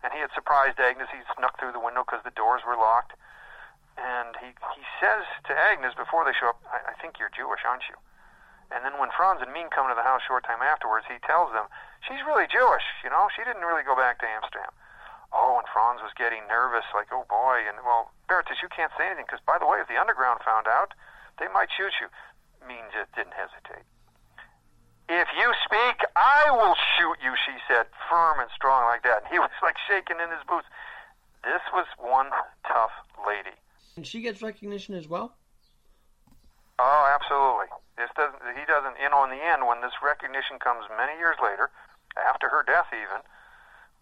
[0.03, 1.11] And he had surprised Agnes.
[1.11, 3.17] He snuck through the window because the doors were locked.
[3.95, 7.63] And he, he says to Agnes before they show up, I, I think you're Jewish,
[7.63, 7.95] aren't you?
[8.73, 11.53] And then when Frans and Mien come to the house short time afterwards, he tells
[11.53, 11.69] them,
[12.03, 14.73] she's really Jewish, you know, she didn't really go back to Amsterdam.
[15.31, 19.07] Oh, and Frans was getting nervous, like, oh boy, and well, Bertus, you can't say
[19.07, 20.95] anything, because by the way, if the underground found out,
[21.37, 22.07] they might shoot you.
[22.65, 23.85] Mien just didn't hesitate.
[25.07, 29.23] If you speak, I will shoot you, she said, firm and strong like that.
[29.23, 30.65] And he was like shaking in his boots.
[31.43, 32.33] This was one
[32.65, 33.53] tough lady.
[33.95, 35.35] And she gets recognition as well?
[36.79, 37.71] Oh, absolutely.
[37.95, 38.43] This doesn't.
[38.59, 38.99] He doesn't.
[38.99, 41.71] Know, in the end, when this recognition comes many years later,
[42.19, 43.23] after her death, even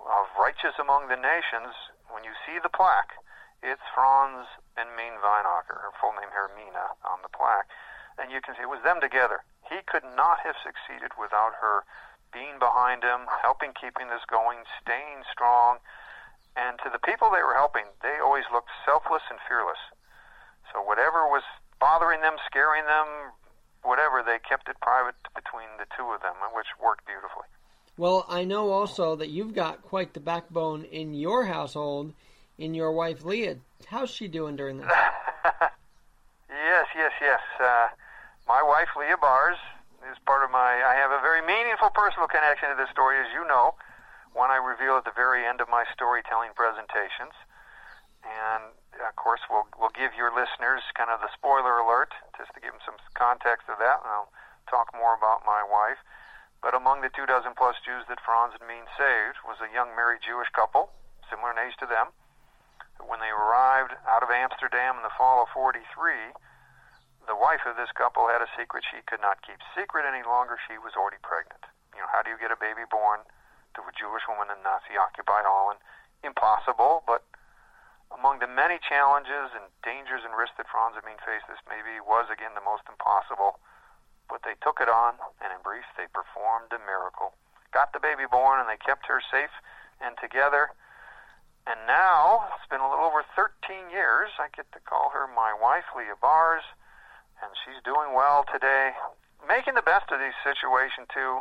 [0.01, 1.77] of righteous among the nations,
[2.09, 3.13] when you see the plaque,
[3.61, 7.69] it's Frans and Mien Wijnakker, her full name Hermina, on the plaque,
[8.17, 9.45] and you can see it was them together.
[9.69, 11.85] He could not have succeeded without her
[12.33, 15.77] being behind him, helping keeping this going, staying strong.
[16.55, 19.81] And to the people they were helping, they always looked selfless and fearless.
[20.71, 21.43] So whatever was
[21.79, 23.33] bothering them, scaring them,
[23.81, 27.49] whatever, they kept it private between the two of them, which worked beautifully.
[27.97, 32.13] Well, I know also that you've got quite the backbone in your household
[32.57, 33.57] in your wife Leah.
[33.87, 34.87] How's she doing during this?
[36.49, 37.41] yes, yes, yes.
[37.59, 37.87] Uh,
[38.47, 39.57] my wife Leah Bars
[40.11, 40.81] is part of my.
[40.83, 43.75] I have a very meaningful personal connection to this story, as you know,
[44.33, 47.37] one I reveal at the very end of my storytelling presentations.
[48.25, 52.61] And of course, we'll we'll give your listeners kind of the spoiler alert, just to
[52.61, 54.33] give them some context of that, and I'll
[54.69, 55.99] talk more about my wife.
[56.63, 59.91] But among the two dozen plus Jews that Frans and Mien saved was a young
[59.95, 60.95] married Jewish couple,
[61.27, 62.15] similar in age to them.
[63.03, 65.83] When they arrived out of Amsterdam in the fall of 43,
[67.27, 70.55] the wife of this couple had a secret she could not keep secret any longer.
[70.55, 71.67] She was already pregnant.
[71.91, 73.27] You know, how do you get a baby born
[73.75, 75.79] to a Jewish woman in Nazi occupied Holland?
[76.23, 77.25] Impossible, but
[78.13, 82.29] among the many challenges and dangers and risks that Frans Mien faced, this maybe was
[82.29, 83.57] again the most impossible.
[84.29, 87.33] But they took it on, and in brief, they performed a miracle.
[87.73, 89.51] Got the baby born, and they kept her safe
[89.99, 90.71] and together.
[91.65, 95.55] And now, it's been a little over 13 years, I get to call her my
[95.55, 96.63] wife, Leah Bars,
[97.41, 98.91] and she's doing well today,
[99.47, 101.39] making the best of this situation, too.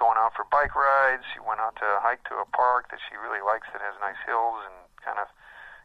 [0.00, 1.28] Going out for bike rides.
[1.36, 4.16] She went out to hike to a park that she really likes that has nice
[4.24, 5.28] hills and kind of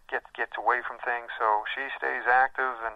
[0.08, 1.28] gets gets away from things.
[1.36, 2.96] So she stays active, and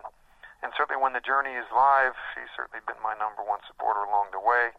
[0.64, 4.32] and certainly when the journey is live, she's certainly been my number one supporter along
[4.32, 4.72] the way.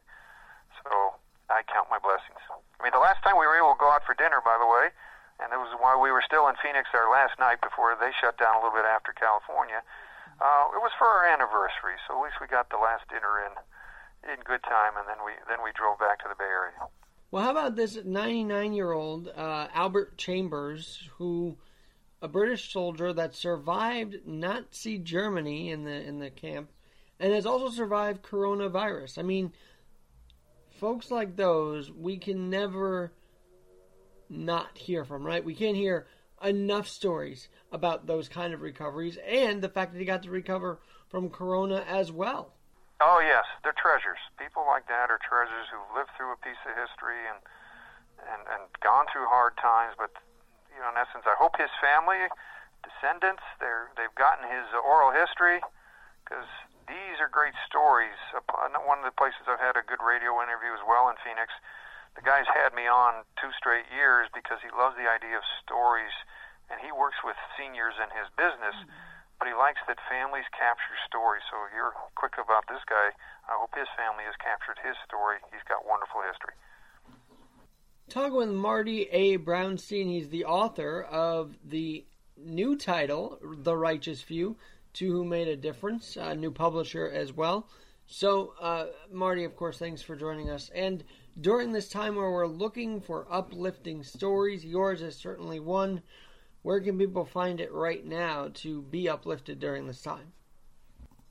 [0.80, 1.20] So
[1.52, 2.40] I count my blessings.
[2.48, 4.68] I mean, the last time we were able to go out for dinner, by the
[4.68, 4.88] way,
[5.44, 8.40] and it was while we were still in Phoenix our last night before they shut
[8.40, 9.84] down a little bit after California.
[10.40, 13.52] Uh, it was for our anniversary, so at least we got the last dinner in
[14.24, 16.88] in good time, and then we then we drove back to the Bay Area.
[17.30, 21.56] Well, how about this 99 year old uh, Albert Chambers, who
[22.22, 26.70] a British soldier that survived Nazi Germany in the in the camp,
[27.18, 29.18] and has also survived coronavirus.
[29.18, 29.52] I mean,
[30.78, 33.12] folks like those we can never
[34.28, 35.44] not hear from, right?
[35.44, 36.06] We can't hear
[36.42, 40.80] enough stories about those kind of recoveries and the fact that he got to recover
[41.08, 42.54] from corona as well.
[43.00, 44.20] Oh yes, they're treasures.
[44.36, 47.40] People like that are treasures who've lived through a piece of history and
[48.20, 50.12] and and gone through hard times, but
[50.68, 52.28] you know, in essence, I hope his family,
[52.84, 55.64] descendants, they're they've gotten his oral history
[56.24, 56.44] because
[56.84, 58.20] these are great stories.
[58.84, 61.56] One of the places I've had a good radio interview as well in Phoenix.
[62.18, 66.12] The guy's had me on two straight years because he loves the idea of stories,
[66.68, 68.76] and he works with seniors in his business.
[68.76, 69.09] Mm-hmm.
[69.40, 71.42] But he likes that families capture stories.
[71.48, 73.16] So you're quick about this guy.
[73.48, 75.40] I hope his family has captured his story.
[75.48, 76.54] He's got wonderful history
[78.10, 79.38] talking with Marty A.
[79.38, 80.06] Brounstein.
[80.06, 82.04] He's the author of the
[82.36, 84.56] new title, The Righteous Few,
[84.94, 87.68] to Who Made a Difference, a new publisher as well.
[88.06, 90.70] So, uh, Marty, of course, thanks for joining us.
[90.74, 91.04] And
[91.40, 96.02] during this time where we're looking for uplifting stories, yours is certainly one.
[96.62, 100.32] Where can people find it right now to be uplifted during this time?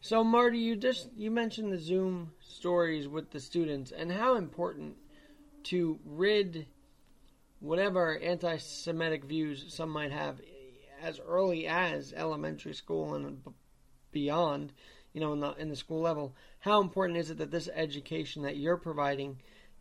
[0.00, 4.96] So Marty, you just you mentioned the Zoom stories with the students and how important
[5.64, 6.66] to rid
[7.64, 10.38] whatever anti-Semitic views some might have
[11.02, 13.42] as early as elementary school and
[14.12, 14.72] beyond,
[15.12, 16.34] you know, in the in the school level.
[16.60, 19.40] How important is it that this education that you're providing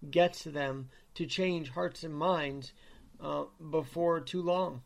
[0.09, 2.73] gets them to change hearts and minds
[3.21, 4.81] uh, before too long?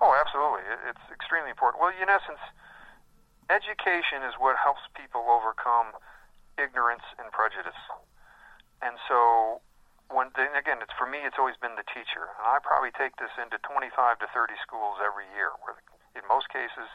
[0.00, 0.62] Oh, absolutely.
[0.88, 1.82] It's extremely important.
[1.82, 2.40] Well, in essence,
[3.50, 5.92] education is what helps people overcome
[6.56, 7.80] ignorance and prejudice.
[8.80, 9.60] And so
[10.08, 11.20] when again, it's for me.
[11.24, 13.92] It's always been the teacher, and I probably take this into 25
[14.24, 15.76] to 30 schools every year, where
[16.16, 16.88] in most cases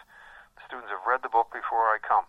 [0.58, 2.26] the students have read the book before I come,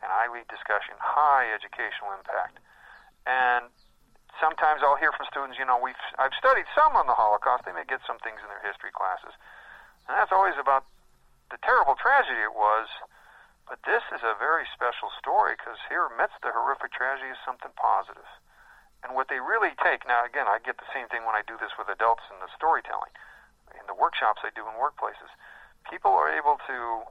[0.00, 2.56] and I lead discussion, high educational impact,
[3.28, 3.68] and
[4.40, 7.68] sometimes I'll hear from students, you know, we've I've studied some on the Holocaust.
[7.68, 9.36] They may get some things in their history classes,
[10.08, 10.88] and that's always about
[11.52, 12.88] the terrible tragedy it was.
[13.64, 17.72] But this is a very special story because here, amidst the horrific tragedy, is something
[17.80, 18.28] positive.
[19.04, 21.60] And what they really take, now again, I get the same thing when I do
[21.60, 23.12] this with adults in the storytelling,
[23.76, 25.28] in the workshops I do in workplaces.
[25.84, 27.04] People are able to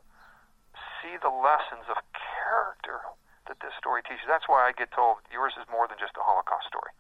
[1.00, 3.06] see the lessons of character
[3.46, 4.26] that this story teaches.
[4.26, 6.98] That's why I get told yours is more than just a Holocaust story.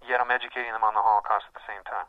[0.00, 2.08] Yet I'm educating them on the Holocaust at the same time.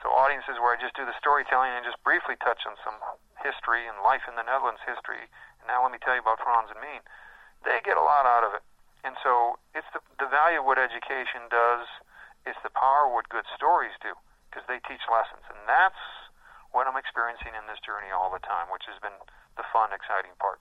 [0.00, 2.96] So audiences where I just do the storytelling and just briefly touch on some
[3.40, 5.28] history and life in the Netherlands history,
[5.60, 7.02] and now let me tell you about Frans and Mien,
[7.64, 8.62] they get a lot out of it.
[9.06, 11.86] And so it's the, the value of what education does,
[12.42, 14.10] it's the power of what good stories do,
[14.50, 15.46] because they teach lessons.
[15.46, 16.02] And that's
[16.74, 19.14] what I'm experiencing in this journey all the time, which has been
[19.54, 20.58] the fun, exciting part.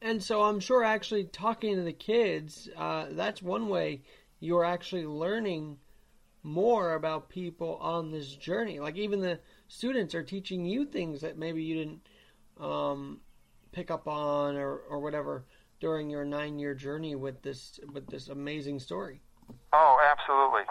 [0.00, 4.02] And so I'm sure actually talking to the kids, uh, that's one way
[4.38, 5.78] you're actually learning
[6.44, 8.78] more about people on this journey.
[8.78, 12.06] Like even the students are teaching you things that maybe you didn't
[12.60, 13.20] um,
[13.72, 15.44] pick up on or, or whatever
[15.82, 19.18] during your nine year journey with this with this amazing story.
[19.74, 20.62] Oh, absolutely.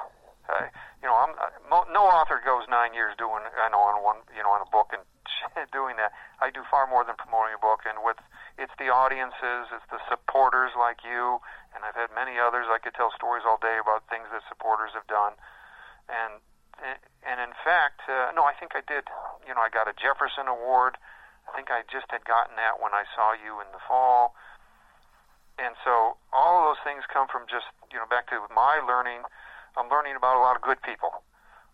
[0.47, 0.71] Uh,
[1.03, 4.39] you know, I'm uh, no author goes nine years doing I know on one you
[4.39, 5.03] know on a book and
[5.75, 6.15] doing that.
[6.39, 8.23] I do far more than promoting a book, and with
[8.55, 11.43] it's the audiences, it's the supporters like you,
[11.75, 12.71] and I've had many others.
[12.71, 15.35] I could tell stories all day about things that supporters have done,
[16.07, 16.39] and
[17.27, 19.11] and in fact, uh, no, I think I did.
[19.43, 20.95] You know, I got a Jefferson Award.
[21.51, 24.39] I think I just had gotten that when I saw you in the fall
[25.59, 29.23] and so all of those things come from just you know back to my learning.
[29.75, 31.23] I'm learning about a lot of good people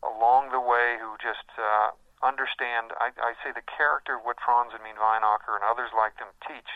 [0.06, 2.94] along the way who just uh, understand.
[3.02, 6.30] I, I say the character of what Frans and Mien Wijnakker and others like them
[6.46, 6.70] teach,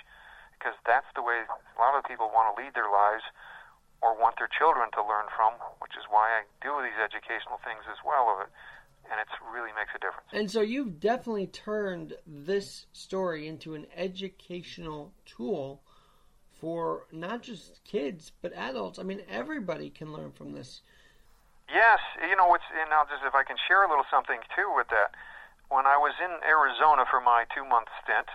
[0.57, 3.25] because that's the way a lot of people want to lead their lives
[4.01, 7.85] or want their children to learn from, which is why I do these educational things
[7.85, 8.51] as well of it.
[9.09, 10.29] And it really makes a difference.
[10.31, 15.81] And so you've definitely turned this story into an educational tool
[16.61, 18.99] for not just kids but adults.
[18.99, 20.81] I mean, everybody can learn from this.
[21.67, 24.69] Yes, you know, it's and now just if I can share a little something too
[24.77, 25.17] with that.
[25.73, 28.27] When I was in Arizona for my two-month stint,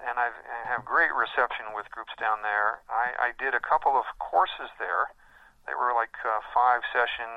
[0.00, 2.80] and I've, I have great reception with groups down there.
[2.88, 5.12] I, I did a couple of courses there.
[5.68, 7.28] They were like uh, five-session,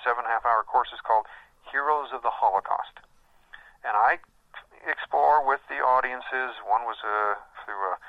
[0.00, 1.28] seven-and-a-half-hour courses called
[1.68, 2.96] Heroes of the Holocaust,
[3.84, 4.18] and I
[4.88, 6.56] explore with the audiences.
[6.64, 8.00] One was a through a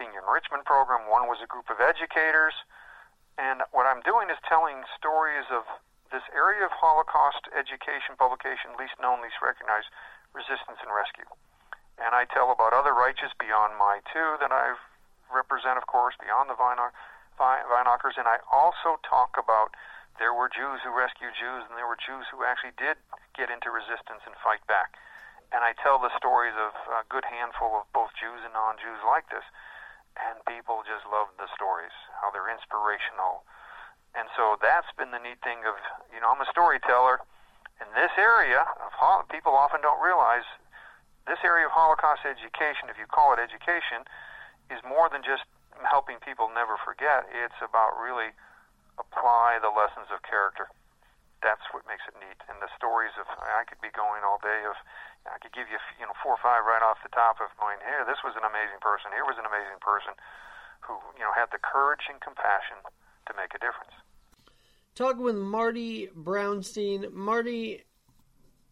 [0.00, 1.04] senior enrichment program.
[1.12, 2.56] One was a group of educators.
[3.36, 5.68] And what I'm doing is telling stories of
[6.08, 9.92] this area of Holocaust education publication, least known, least recognized,
[10.32, 11.28] resistance and rescue.
[12.00, 14.72] And I tell about other righteous beyond my two that I
[15.28, 18.16] represent, of course, beyond the Wijnakkers.
[18.16, 19.76] And I also talk about
[20.18, 22.96] there were Jews who rescued Jews, and there were Jews who actually did
[23.36, 24.96] get into resistance and fight back.
[25.52, 29.30] And I tell the stories of a good handful of both Jews and non-Jews like
[29.30, 29.46] this,
[30.18, 33.46] and people just love the stories, how they're inspirational.
[34.14, 35.78] And so that's been the neat thing of,
[36.10, 37.22] you know, I'm a storyteller.
[37.78, 38.92] In this area of
[39.30, 40.44] people often don't realize
[41.30, 44.04] this area of Holocaust education, if you call it education,
[44.68, 45.46] is more than just
[45.86, 47.24] helping people never forget.
[47.30, 48.34] It's about really
[48.98, 50.68] apply the lessons of character.
[51.40, 52.36] That's what makes it neat.
[52.52, 54.76] And the stories of I could be going all day of
[55.30, 57.78] I could give you you know four or five right off the top of going
[57.86, 58.02] here.
[58.02, 59.14] This was an amazing person.
[59.14, 60.18] Here was an amazing person
[60.82, 62.82] who you know had the courage and compassion
[63.26, 63.94] to make a difference.
[64.94, 67.86] Talking with Marty Brounstein, Marty,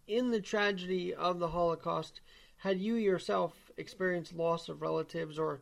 [0.07, 2.21] in the tragedy of the Holocaust,
[2.59, 5.61] had you yourself experienced loss of relatives or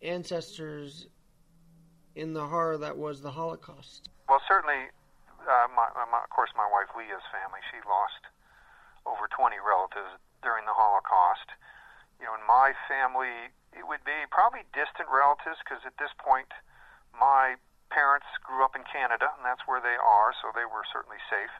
[0.00, 1.08] ancestors
[2.14, 4.08] in the horror that was the Holocaust?
[4.28, 4.88] Well, certainly,
[5.42, 8.22] uh, my, my, of course, my wife Leah's family, she lost
[9.04, 11.48] over 20 relatives during the Holocaust.
[12.20, 16.52] You know, in my family, it would be probably distant relatives because at this point,
[17.12, 17.56] my
[17.92, 21.52] parents grew up in Canada, and that's where they are, so they were certainly safe.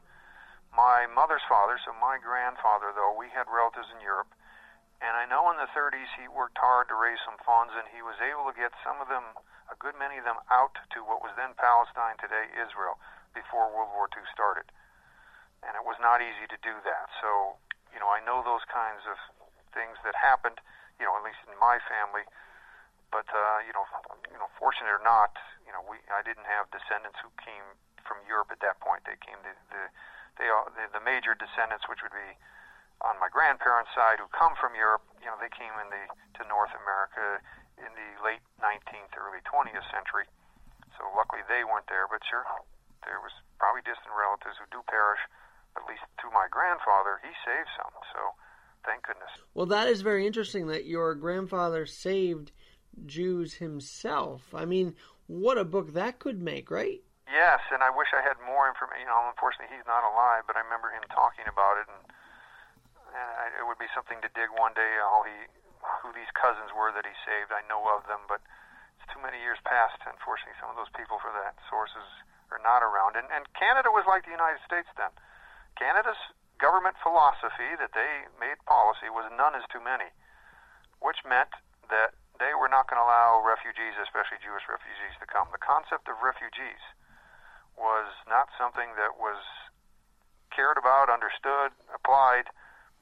[0.75, 4.35] My mother's father, so my grandfather, though, we had relatives in Europe.
[4.99, 8.03] And I know in the 30s he worked hard to raise some funds, and he
[8.03, 9.39] was able to get some of them
[9.71, 13.01] a good many of them out to what was then Palestine, today Israel,
[13.33, 14.69] before World War II started.
[15.65, 17.09] And it was not easy to do that.
[17.21, 17.57] So,
[17.93, 19.17] you know, I know those kinds of
[19.73, 20.61] things that happened,
[21.01, 22.23] you know, at least in my family.
[23.15, 23.87] But uh, you know,
[24.27, 27.63] you know, fortunate or not, you know, we I didn't have descendants who came
[28.03, 29.07] from Europe at that point.
[29.07, 29.87] They came the the
[30.35, 32.35] they all, the, the major descendants, which would be
[33.07, 35.07] on my grandparents' side, who come from Europe.
[35.23, 37.39] You know, they came in the to North America
[37.79, 40.27] in the late 19th, early 20th century.
[40.99, 42.47] So luckily they weren't there, but sure,
[43.07, 45.23] there was probably distant relatives who do perish.
[45.77, 47.95] At least to my grandfather, he saved some.
[48.15, 48.21] So
[48.85, 49.31] thank goodness.
[49.55, 52.53] Well, that is very interesting that your grandfather saved
[53.07, 54.55] Jews himself.
[54.55, 54.95] I mean,
[55.27, 57.03] what a book that could make, right?
[57.27, 59.09] Yes, and I wish I had more information.
[59.09, 62.03] You know, unfortunately, he's not alive, but I remember him talking about it, and,
[63.11, 65.01] and I, it would be something to dig one day.
[65.03, 65.51] All he
[66.01, 67.53] who these cousins were that he saved.
[67.53, 68.41] I know of them, but
[69.01, 70.01] it's too many years past.
[70.05, 72.05] Unfortunately, some of those people for that sources
[72.53, 73.17] are not around.
[73.17, 75.13] And, and Canada was like the United States then.
[75.77, 76.21] Canada's
[76.59, 80.11] government philosophy that they made policy was none is too many,
[81.03, 81.51] which meant
[81.91, 85.51] that they were not going to allow refugees, especially Jewish refugees, to come.
[85.51, 86.83] The concept of refugees
[87.79, 89.43] was not something that was
[90.51, 92.51] cared about, understood, applied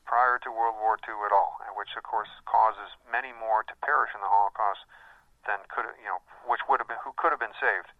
[0.04, 4.12] prior to World War II at all, which of course causes many more to perish
[4.16, 4.84] in the Holocaust
[5.46, 7.92] than could you know, which would have been who could have been saved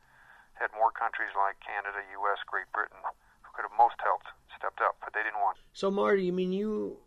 [0.54, 3.00] had more countries like Canada, U.S., Great Britain,
[3.42, 4.28] who could have most helped,
[4.62, 5.58] stepped up, but they didn't want.
[5.74, 7.02] So, Marty, you mean you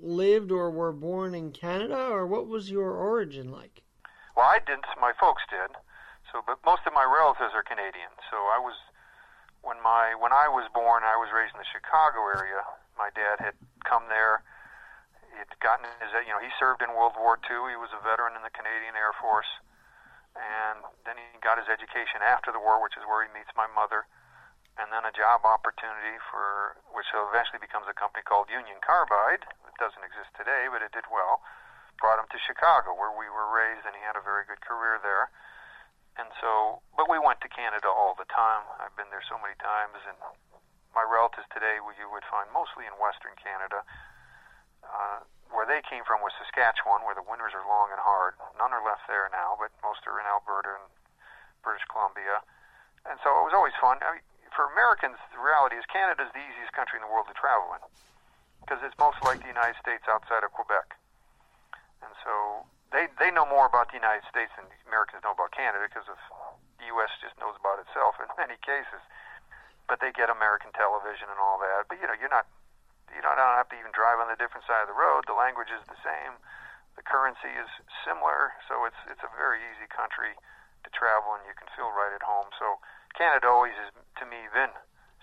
[0.00, 3.84] lived or were born in Canada, or what was your origin like?
[4.32, 4.88] Well, I didn't.
[4.96, 5.76] My folks did.
[6.32, 8.12] So, but most of my relatives are Canadian.
[8.32, 8.76] So I was
[9.60, 12.64] when my when I was born, I was raised in the Chicago area.
[12.96, 14.40] My dad had come there.
[15.28, 17.68] He had gotten his, you know, he served in World War II.
[17.70, 19.48] He was a veteran in the Canadian Air Force,
[20.34, 23.70] and then he got his education after the war, which is where he meets my
[23.70, 24.06] mother,
[24.78, 29.42] and then a job opportunity for which eventually becomes a company called Union Carbide.
[29.66, 31.42] It doesn't exist today, but it did well.
[31.98, 35.02] Brought him to Chicago, where we were raised, and he had a very good career
[35.02, 35.34] there.
[36.14, 38.66] And so, but we went to Canada all the time.
[38.78, 40.18] I've been there so many times, and
[40.94, 43.82] my relatives today, you would find mostly in Western Canada.
[44.82, 48.36] Uh, where they came from was Saskatchewan, where the winters are long and hard.
[48.60, 50.86] None are left there now, but most are in Alberta and
[51.64, 52.44] British Columbia.
[53.08, 53.96] And so it was always fun.
[54.04, 57.26] I mean, for Americans, the reality is Canada is the easiest country in the world
[57.30, 57.82] to travel in
[58.64, 60.92] because it's most like the United States outside of Quebec.
[62.04, 65.88] And so they they know more about the United States than Americans know about Canada
[65.88, 66.20] because of
[66.78, 67.10] the U.S.
[67.18, 69.02] just knows about itself in many cases
[69.88, 71.88] but they get American television and all that.
[71.88, 72.46] But you know, you're not
[73.08, 75.24] you don't have to even drive on the different side of the road.
[75.24, 76.36] The language is the same.
[77.00, 77.72] The currency is
[78.04, 80.36] similar, so it's it's a very easy country
[80.84, 82.52] to travel, and you can feel right at home.
[82.60, 82.78] So
[83.16, 84.72] Canada always has, to me, been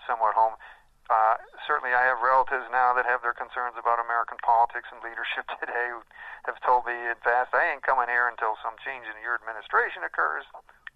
[0.06, 0.58] somewhat home.
[1.06, 5.46] Uh, certainly, I have relatives now that have their concerns about American politics and leadership
[5.62, 6.02] today who
[6.50, 10.02] have told me in past, I ain't coming here until some change in your administration
[10.02, 10.42] occurs.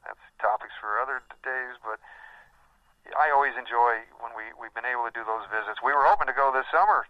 [0.03, 2.01] That's topics for other days, but
[3.15, 5.83] I always enjoy when we we've been able to do those visits.
[5.85, 7.07] We were hoping to go this summer.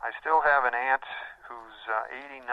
[0.00, 1.04] I still have an aunt
[1.44, 2.46] who's uh, 89,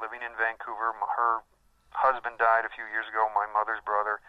[0.00, 0.96] living in Vancouver.
[0.96, 1.44] Her
[1.92, 4.24] husband died a few years ago, my mother's brother,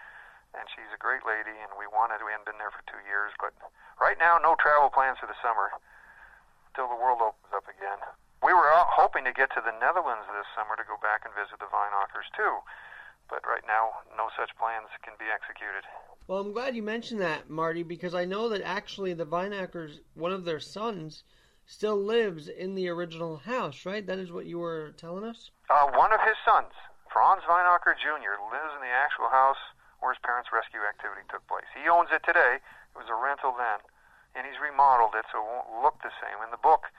[0.55, 2.23] and she's a great lady, and we wanted.
[2.23, 3.55] We hadn't been there for two years, but
[3.99, 5.71] right now, no travel plans for the summer
[6.75, 7.99] till the world opens up again.
[8.43, 11.61] We were hoping to get to the Netherlands this summer to go back and visit
[11.61, 12.63] the Wijnakkers too,
[13.29, 15.85] but right now, no such plans can be executed.
[16.27, 20.31] Well, I'm glad you mentioned that, Marty, because I know that actually the Wijnakkers, one
[20.31, 21.23] of their sons,
[21.65, 24.05] still lives in the original house, right?
[24.05, 25.51] That is what you were telling us?
[25.69, 26.73] Uh, one of his sons,
[27.13, 29.61] Frans Wijnakker Jr., lives in the actual house
[30.01, 31.69] where his parents' rescue activity took place.
[31.77, 32.59] He owns it today.
[32.59, 33.79] It was a rental then,
[34.35, 36.41] and he's remodeled it so it won't look the same.
[36.41, 36.89] In the book,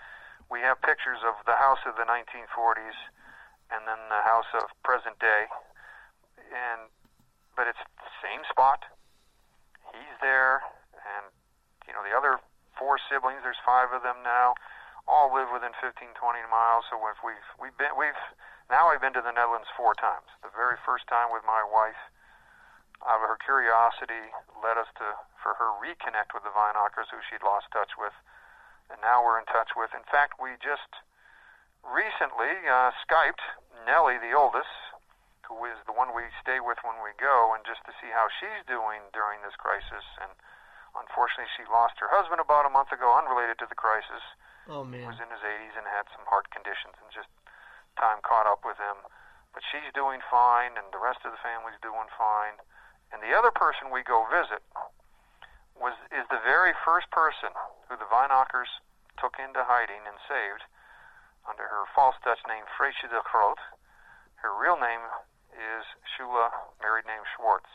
[0.49, 2.97] we have pictures of the house of the 1940s
[3.73, 5.49] and then the house of present day,
[6.53, 6.93] and
[7.57, 8.85] but it's the same spot,
[9.93, 10.61] he's there,
[10.93, 11.33] and
[11.89, 12.41] you know the other
[12.77, 13.41] four siblings.
[13.45, 14.55] There's five of them now.
[15.09, 16.87] All live within 15, 20 miles.
[16.93, 18.19] So if we've we've been we've
[18.69, 20.29] now I've been to the Netherlands four times.
[20.45, 21.99] The very first time with my wife,
[23.07, 24.31] out of her curiosity,
[24.63, 25.07] led us to
[25.43, 28.15] for her reconnect with the Wijnakkers, who she'd lost touch with,
[28.87, 29.91] and now we're in touch with.
[29.91, 31.03] In fact, we just
[31.83, 33.43] recently uh, Skyped
[33.83, 34.71] Nellie, the oldest,
[35.51, 38.31] who is the one we stay with when we go, and just to see how
[38.31, 40.07] she's doing during this crisis.
[40.23, 40.31] And
[40.95, 44.23] unfortunately, she lost her husband about a month ago, unrelated to the crisis.
[44.71, 47.29] Oh man, he was in his 80s and had some heart conditions, and just
[47.99, 49.03] time caught up with him.
[49.53, 52.63] But she's doing fine, and the rest of the family's doing fine.
[53.13, 54.65] And the other person we go visit
[55.77, 57.53] was is the very first person
[57.89, 58.73] who the Wijnakkers
[59.21, 60.65] took into hiding and saved
[61.45, 63.61] under her false Dutch name Freesje de Groot.
[64.41, 65.05] Her real name
[65.53, 65.85] is
[66.17, 66.51] Shula,
[66.81, 67.69] married name Schwartz.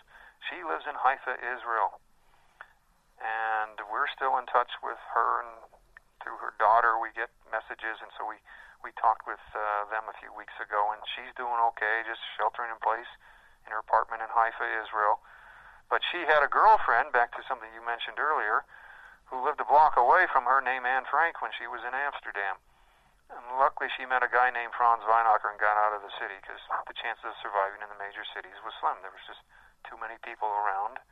[0.49, 2.01] She lives in Haifa, Israel.
[3.21, 5.53] And we're still in touch with her and
[6.21, 8.41] through her daughter we get messages and so we
[8.83, 12.69] we talked with uh, them a few weeks ago and she's doing okay, just sheltering
[12.69, 13.09] in place
[13.67, 15.19] in her apartment in Haifa, Israel.
[15.91, 18.63] But she had a girlfriend, back to something you mentioned earlier,
[19.27, 22.59] who lived a block away from her named Anne Frank when she was in Amsterdam.
[23.27, 26.39] And luckily, she met a guy named Frans Wijnakker and got out of the city
[26.39, 29.03] because the chances of surviving in the major cities was slim.
[29.03, 29.43] There was just
[29.83, 31.03] too many people around,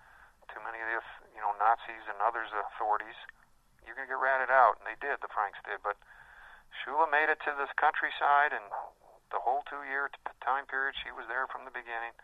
[0.48, 1.04] too many of the
[1.36, 3.20] you know Nazis and others authorities.
[3.84, 5.20] You're gonna get ratted out, and they did.
[5.20, 6.00] The Franks did, but
[6.80, 8.72] Shula made it to this countryside, and
[9.32, 10.08] the whole two-year
[10.40, 12.16] time period she was there from the beginning,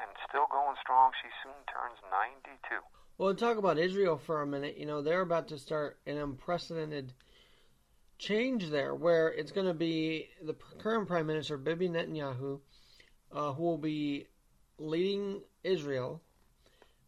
[0.00, 1.10] and still going strong.
[1.22, 2.76] She soon turns 92.
[3.18, 4.76] Well, talk about Israel for a minute.
[4.76, 7.12] You know, they're about to start an unprecedented
[8.18, 12.60] change there, where it's going to be the current Prime Minister Bibi Netanyahu,
[13.32, 14.26] uh, who will be
[14.78, 16.22] leading Israel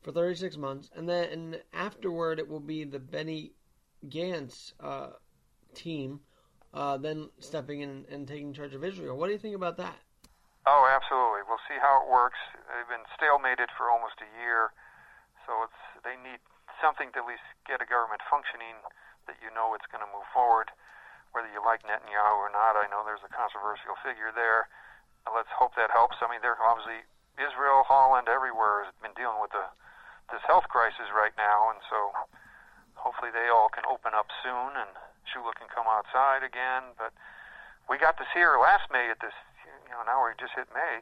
[0.03, 3.53] for 36 months, and then afterward it will be the Benny
[4.07, 5.11] Gantz uh,
[5.75, 6.21] team,
[6.73, 9.17] uh, then stepping in and taking charge of Israel.
[9.17, 9.99] What do you think about that?
[10.69, 11.49] Oh, absolutely.
[11.49, 12.37] We'll see how it works.
[12.69, 14.77] They've been stalemated for almost a year,
[15.49, 16.45] so it's they need
[16.77, 18.77] something to at least get a government functioning
[19.25, 20.69] that you know it's going to move forward
[21.33, 22.77] whether you like Netanyahu or not.
[22.77, 24.69] I know there's a controversial figure there.
[25.25, 26.21] Let's hope that helps.
[26.21, 27.05] I mean, they're obviously
[27.41, 29.73] Israel, Holland, everywhere has been dealing with the
[30.29, 32.13] this health crisis right now, and so
[32.93, 34.93] hopefully they all can open up soon and
[35.33, 36.93] Shula can come outside again.
[37.01, 37.17] But
[37.89, 39.33] we got to see her last May at this.
[39.89, 41.01] You know, now we just hit May.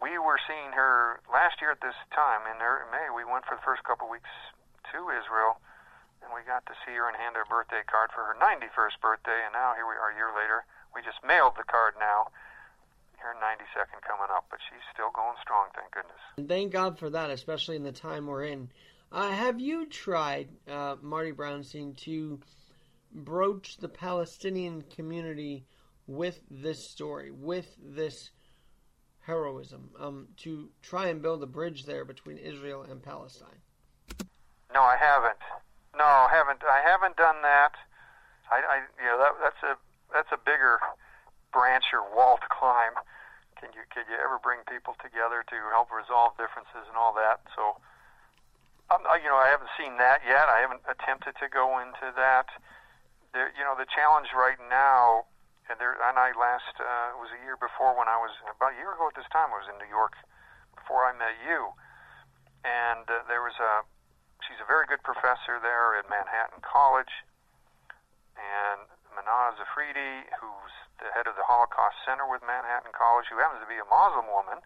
[0.00, 3.12] We were seeing her last year at this time in May.
[3.12, 4.32] We went for the first couple of weeks
[4.96, 5.60] to Israel
[6.22, 9.00] and we got to see her and hand her a birthday card for her 91st
[9.00, 10.64] birthday, and now here we are a year later.
[10.94, 12.28] We just mailed the card now.
[13.16, 16.20] Her 92nd coming up, but she's still going strong, thank goodness.
[16.36, 18.70] And thank God for that, especially in the time we're in.
[19.10, 22.38] Uh, have you tried, uh, Marty Brounstein, to
[23.12, 25.64] broach the Palestinian community
[26.08, 28.30] with this story, with this
[29.20, 33.60] heroism, um, to try and build a bridge there between Israel and Palestine?
[34.72, 35.38] No, I haven't.
[35.96, 36.64] No, I haven't.
[36.64, 37.76] I haven't done that.
[38.50, 39.76] I, I you know, that, that's a
[40.12, 40.80] that's a bigger
[41.52, 42.96] branch or wall to climb.
[43.60, 47.44] Can you can you ever bring people together to help resolve differences and all that?
[47.52, 47.76] So,
[48.88, 50.48] um, you know, I haven't seen that yet.
[50.48, 52.48] I haven't attempted to go into that.
[53.36, 55.28] There, you know, the challenge right now,
[55.68, 58.78] and there, and I last uh, was a year before when I was about a
[58.80, 59.52] year ago at this time.
[59.52, 60.16] I was in New York
[60.74, 61.76] before I met you,
[62.64, 63.84] and uh, there was a
[64.44, 67.12] she's a very good professor there at Manhattan College.
[68.38, 68.86] And
[69.18, 73.70] Mehnaz Afridi, who's the head of the Holocaust Center with Manhattan College, who happens to
[73.70, 74.62] be a Muslim woman,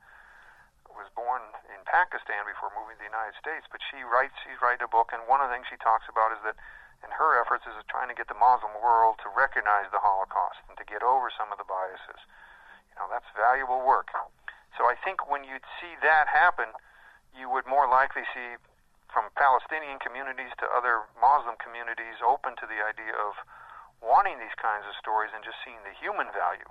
[0.93, 1.41] was born
[1.73, 3.65] in Pakistan before moving to the United States.
[3.73, 6.37] But she writes, she's writing a book, and one of the things she talks about
[6.37, 6.57] is that
[7.03, 10.79] in her efforts is trying to get the Muslim world to recognize the Holocaust and
[10.79, 12.23] to get over some of the biases.
[12.91, 14.15] You know, that's valuable work.
[14.79, 16.73] So I think when you'd see that happen,
[17.37, 18.57] you would more likely see
[19.13, 23.37] from Palestinian communities to other Muslim communities open to the idea of
[24.01, 26.67] wanting these kinds of stories and just seeing the human value.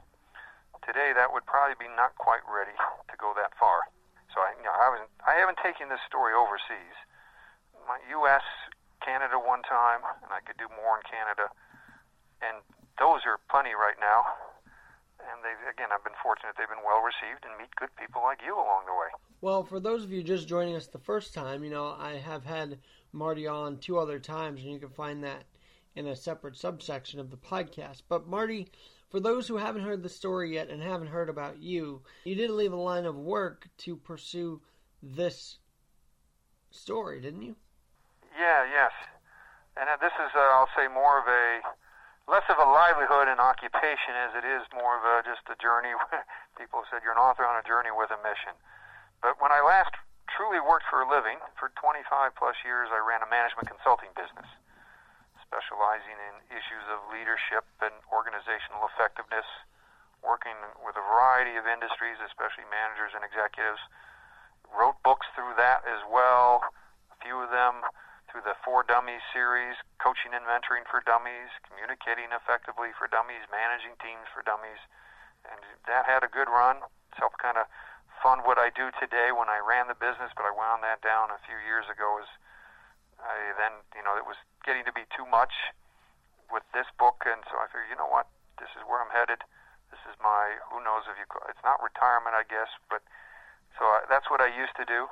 [0.81, 3.85] Today, that would probably be not quite ready to go that far.
[4.33, 4.89] So I, you know, I
[5.21, 6.97] I haven't taken this story overseas.
[7.85, 8.41] My U.S.,
[9.03, 11.49] Canada one time, and I could do more in Canada,
[12.41, 12.61] and
[12.97, 14.23] those are plenty right now.
[15.21, 18.39] And they again, I've been fortunate; they've been well received and meet good people like
[18.45, 19.11] you along the way.
[19.41, 22.45] Well, for those of you just joining us the first time, you know, I have
[22.45, 22.79] had
[23.11, 25.45] Marty on two other times, and you can find that
[25.95, 28.03] in a separate subsection of the podcast.
[28.07, 28.67] But, Marty,
[29.09, 32.49] for those who haven't heard the story yet and haven't heard about you, you did
[32.49, 34.61] leave a line of work to pursue
[35.03, 35.57] this
[36.69, 37.55] story, didn't you?
[38.35, 38.91] Yeah, yes.
[39.75, 41.63] And uh, this is, uh, I'll say, more of a
[42.29, 45.91] less of a livelihood and occupation as it is more of a just a journey.
[46.59, 48.55] People have said you're an author on a journey with a mission.
[49.19, 49.95] But when I last
[50.31, 52.07] truly worked for a living, for 25
[52.39, 54.47] plus years, I ran a management consulting business,
[55.43, 59.47] specializing in issues of leadership and organizational effectiveness,
[60.23, 63.81] working with a variety of industries, especially managers and executives.
[64.71, 66.63] Wrote books through that as well,
[67.11, 67.83] a few of them
[68.31, 73.99] through the For Dummies series, coaching and mentoring for dummies, communicating effectively for dummies, managing
[73.99, 74.79] teams for dummies.
[75.43, 75.59] And
[75.91, 76.79] that had a good run.
[77.11, 77.67] It's helped kind of
[78.23, 81.27] fund what I do today when I ran the business, but I wound that down
[81.27, 82.23] a few years ago.
[82.23, 82.31] As
[83.19, 85.51] I then, you know, it was getting to be too much
[86.47, 89.43] with this book, and so I figured, you know what, this is where I'm headed.
[89.91, 93.03] This is my who knows if you, it's not retirement, I guess, but
[93.75, 95.11] so I, that's what I used to do.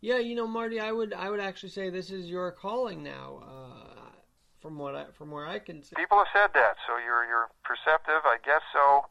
[0.00, 3.44] Yeah, you know, Marty, I would I would actually say this is your calling now.
[3.44, 4.08] Uh,
[4.60, 6.76] from what I, from where I can see, people have said that.
[6.88, 9.08] So you're you're perceptive, I guess so.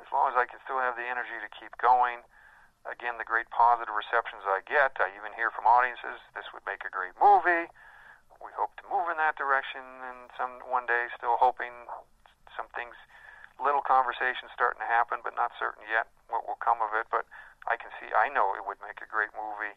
[0.00, 2.24] As long as I can still have the energy to keep going
[2.88, 4.96] again, the great positive receptions I get.
[4.96, 7.68] I even hear from audiences, this would make a great movie.
[8.40, 11.72] We hope to move in that direction, and some one day, still hoping
[12.56, 12.96] some things,
[13.60, 17.12] little conversations starting to happen, but not certain yet what will come of it.
[17.12, 17.28] But
[17.68, 19.76] I can see, I know it would make a great movie.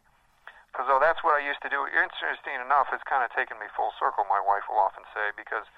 [0.74, 1.86] Because though that's what I used to do.
[1.86, 4.26] Interesting enough, it's kind of taken me full circle.
[4.26, 5.70] My wife will often say because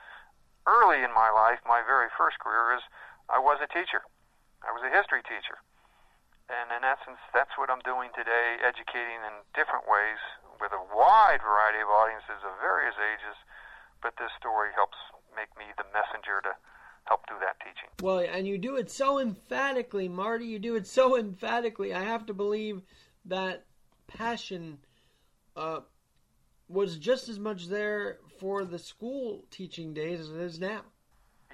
[0.65, 2.81] early in my life, my very first career is
[3.29, 4.01] I was a teacher.
[4.65, 5.61] I was a history teacher.
[6.49, 10.17] And in essence, that's what I'm doing today, educating in different ways
[10.57, 13.37] with a wide variety of audiences of various ages.
[14.01, 14.97] But this story helps
[15.37, 16.57] make me the messenger to
[17.05, 17.93] help do that teaching.
[18.01, 20.47] Well, and you do it so emphatically, Marty.
[20.47, 21.93] You do it so emphatically.
[21.93, 22.81] I have to believe
[23.25, 23.69] that
[24.07, 24.79] passion
[25.57, 25.81] uh,
[26.69, 30.83] was just as much there for the school teaching days as it is now.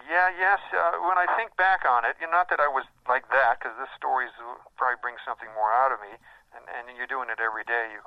[0.09, 0.59] Yeah, yes.
[0.75, 3.61] Uh, when I think back on it, you know, not that I was like that,
[3.61, 4.27] because this story
[4.75, 6.11] probably brings something more out of me,
[6.57, 7.93] and, and you're doing it every day.
[7.95, 8.03] You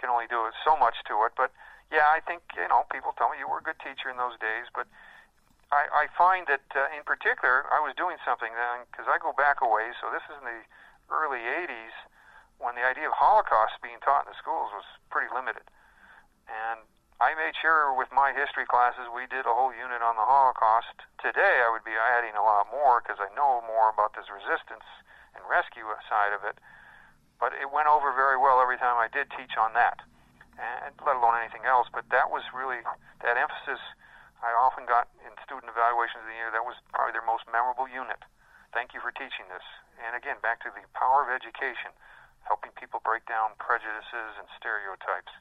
[0.00, 1.36] can only do so much to it.
[1.36, 1.52] But
[1.92, 4.40] yeah, I think you know people tell me you were a good teacher in those
[4.40, 4.88] days, but
[5.68, 9.36] I, I find that uh, in particular I was doing something then because I go
[9.36, 9.98] back a ways.
[10.00, 10.62] So this is in the
[11.12, 11.92] early '80s
[12.58, 15.66] when the idea of Holocaust being taught in the schools was pretty limited,
[16.48, 16.80] and
[17.22, 20.98] I made sure with my history classes we did a whole unit on the Holocaust.
[21.22, 24.84] Today I would be adding a lot more because I know more about this resistance
[25.34, 26.58] and rescue side of it.
[27.38, 30.02] But it went over very well every time I did teach on that,
[30.58, 31.90] and let alone anything else.
[31.90, 32.82] But that was really
[33.22, 33.82] that emphasis
[34.42, 36.50] I often got in student evaluations of the year.
[36.50, 38.22] That was probably their most memorable unit.
[38.74, 39.64] Thank you for teaching this.
[40.02, 41.94] And again, back to the power of education,
[42.46, 45.32] helping people break down prejudices and stereotypes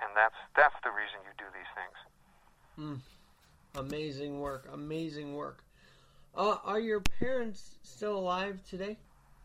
[0.00, 1.98] and that's that's the reason you do these things.
[2.78, 2.98] Mm.
[3.78, 5.62] Amazing work, amazing work.
[6.36, 8.96] Uh, are your parents still alive today?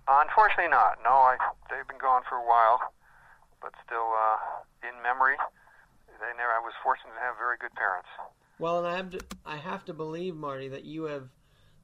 [0.08, 0.98] Uh, unfortunately, not.
[1.04, 1.38] No, I
[1.70, 2.80] they've been gone for a while,
[3.62, 5.38] but still uh, in memory.
[6.20, 6.52] They never.
[6.52, 8.10] I was fortunate to have very good parents.
[8.60, 11.30] Well, and I have to I have to believe, Marty, that you have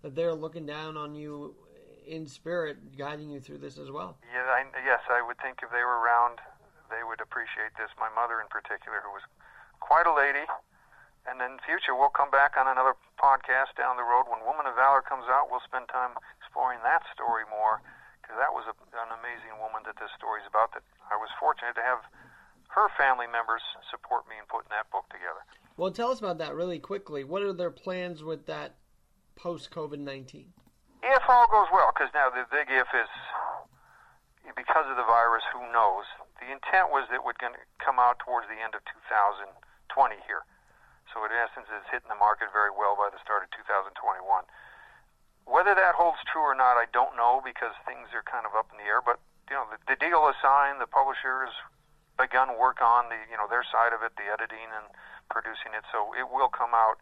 [0.01, 1.55] that they're looking down on you
[2.08, 4.18] in spirit, guiding you through this as well.
[4.32, 6.39] Yeah, I, yes, I would think if they were around,
[6.89, 7.89] they would appreciate this.
[7.97, 9.26] My mother, in particular, who was
[9.80, 10.45] quite a lady.
[11.26, 14.30] And in future, we'll come back on another podcast down the road.
[14.30, 17.82] When Woman of Valor comes out, we'll spend time exploring that story more
[18.22, 20.74] because that was a, an amazing woman that this story is about.
[20.78, 22.06] That I was fortunate to have
[22.78, 25.41] her family members support me in putting that book together.
[25.78, 27.24] Well, tell us about that really quickly.
[27.24, 28.78] What are their plans with that
[29.36, 30.53] post COVID 19?
[31.06, 33.12] If all goes well, because now the big if is
[34.58, 36.10] because of the virus, who knows?
[36.41, 39.53] The intent was that would going to come out towards the end of 2020
[40.26, 40.45] here.
[41.14, 44.26] So in essence, it's hitting the market very well by the start of 2021.
[45.45, 48.74] Whether that holds true or not, I don't know because things are kind of up
[48.74, 48.99] in the air.
[49.06, 50.82] But you know, the, the deal is signed.
[50.82, 51.56] The publisher has
[52.18, 54.89] begun work on the, you know, their side of it, the editing and
[55.30, 55.86] producing it.
[55.93, 56.97] So it will come out.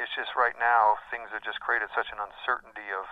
[0.00, 3.06] It's just right now things have just created such an uncertainty of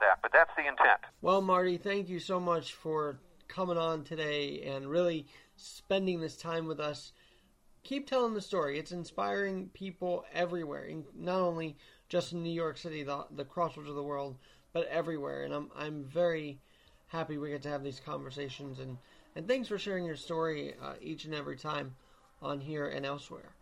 [0.00, 0.18] that.
[0.22, 1.00] But that's the intent.
[1.20, 6.66] Well, Marty, thank you so much for coming on today and really spending this time
[6.66, 7.12] with us.
[7.84, 8.78] Keep telling the story.
[8.78, 11.76] It's inspiring people everywhere, not only
[12.08, 14.36] just in New York City, the, the crossroads of the world,
[14.72, 15.44] but everywhere.
[15.44, 16.58] And I'm I'm very
[17.08, 18.80] happy we get to have these conversations.
[18.80, 18.98] And
[19.34, 21.94] and thanks for sharing your story uh, each and every time
[22.42, 23.56] on here and elsewhere.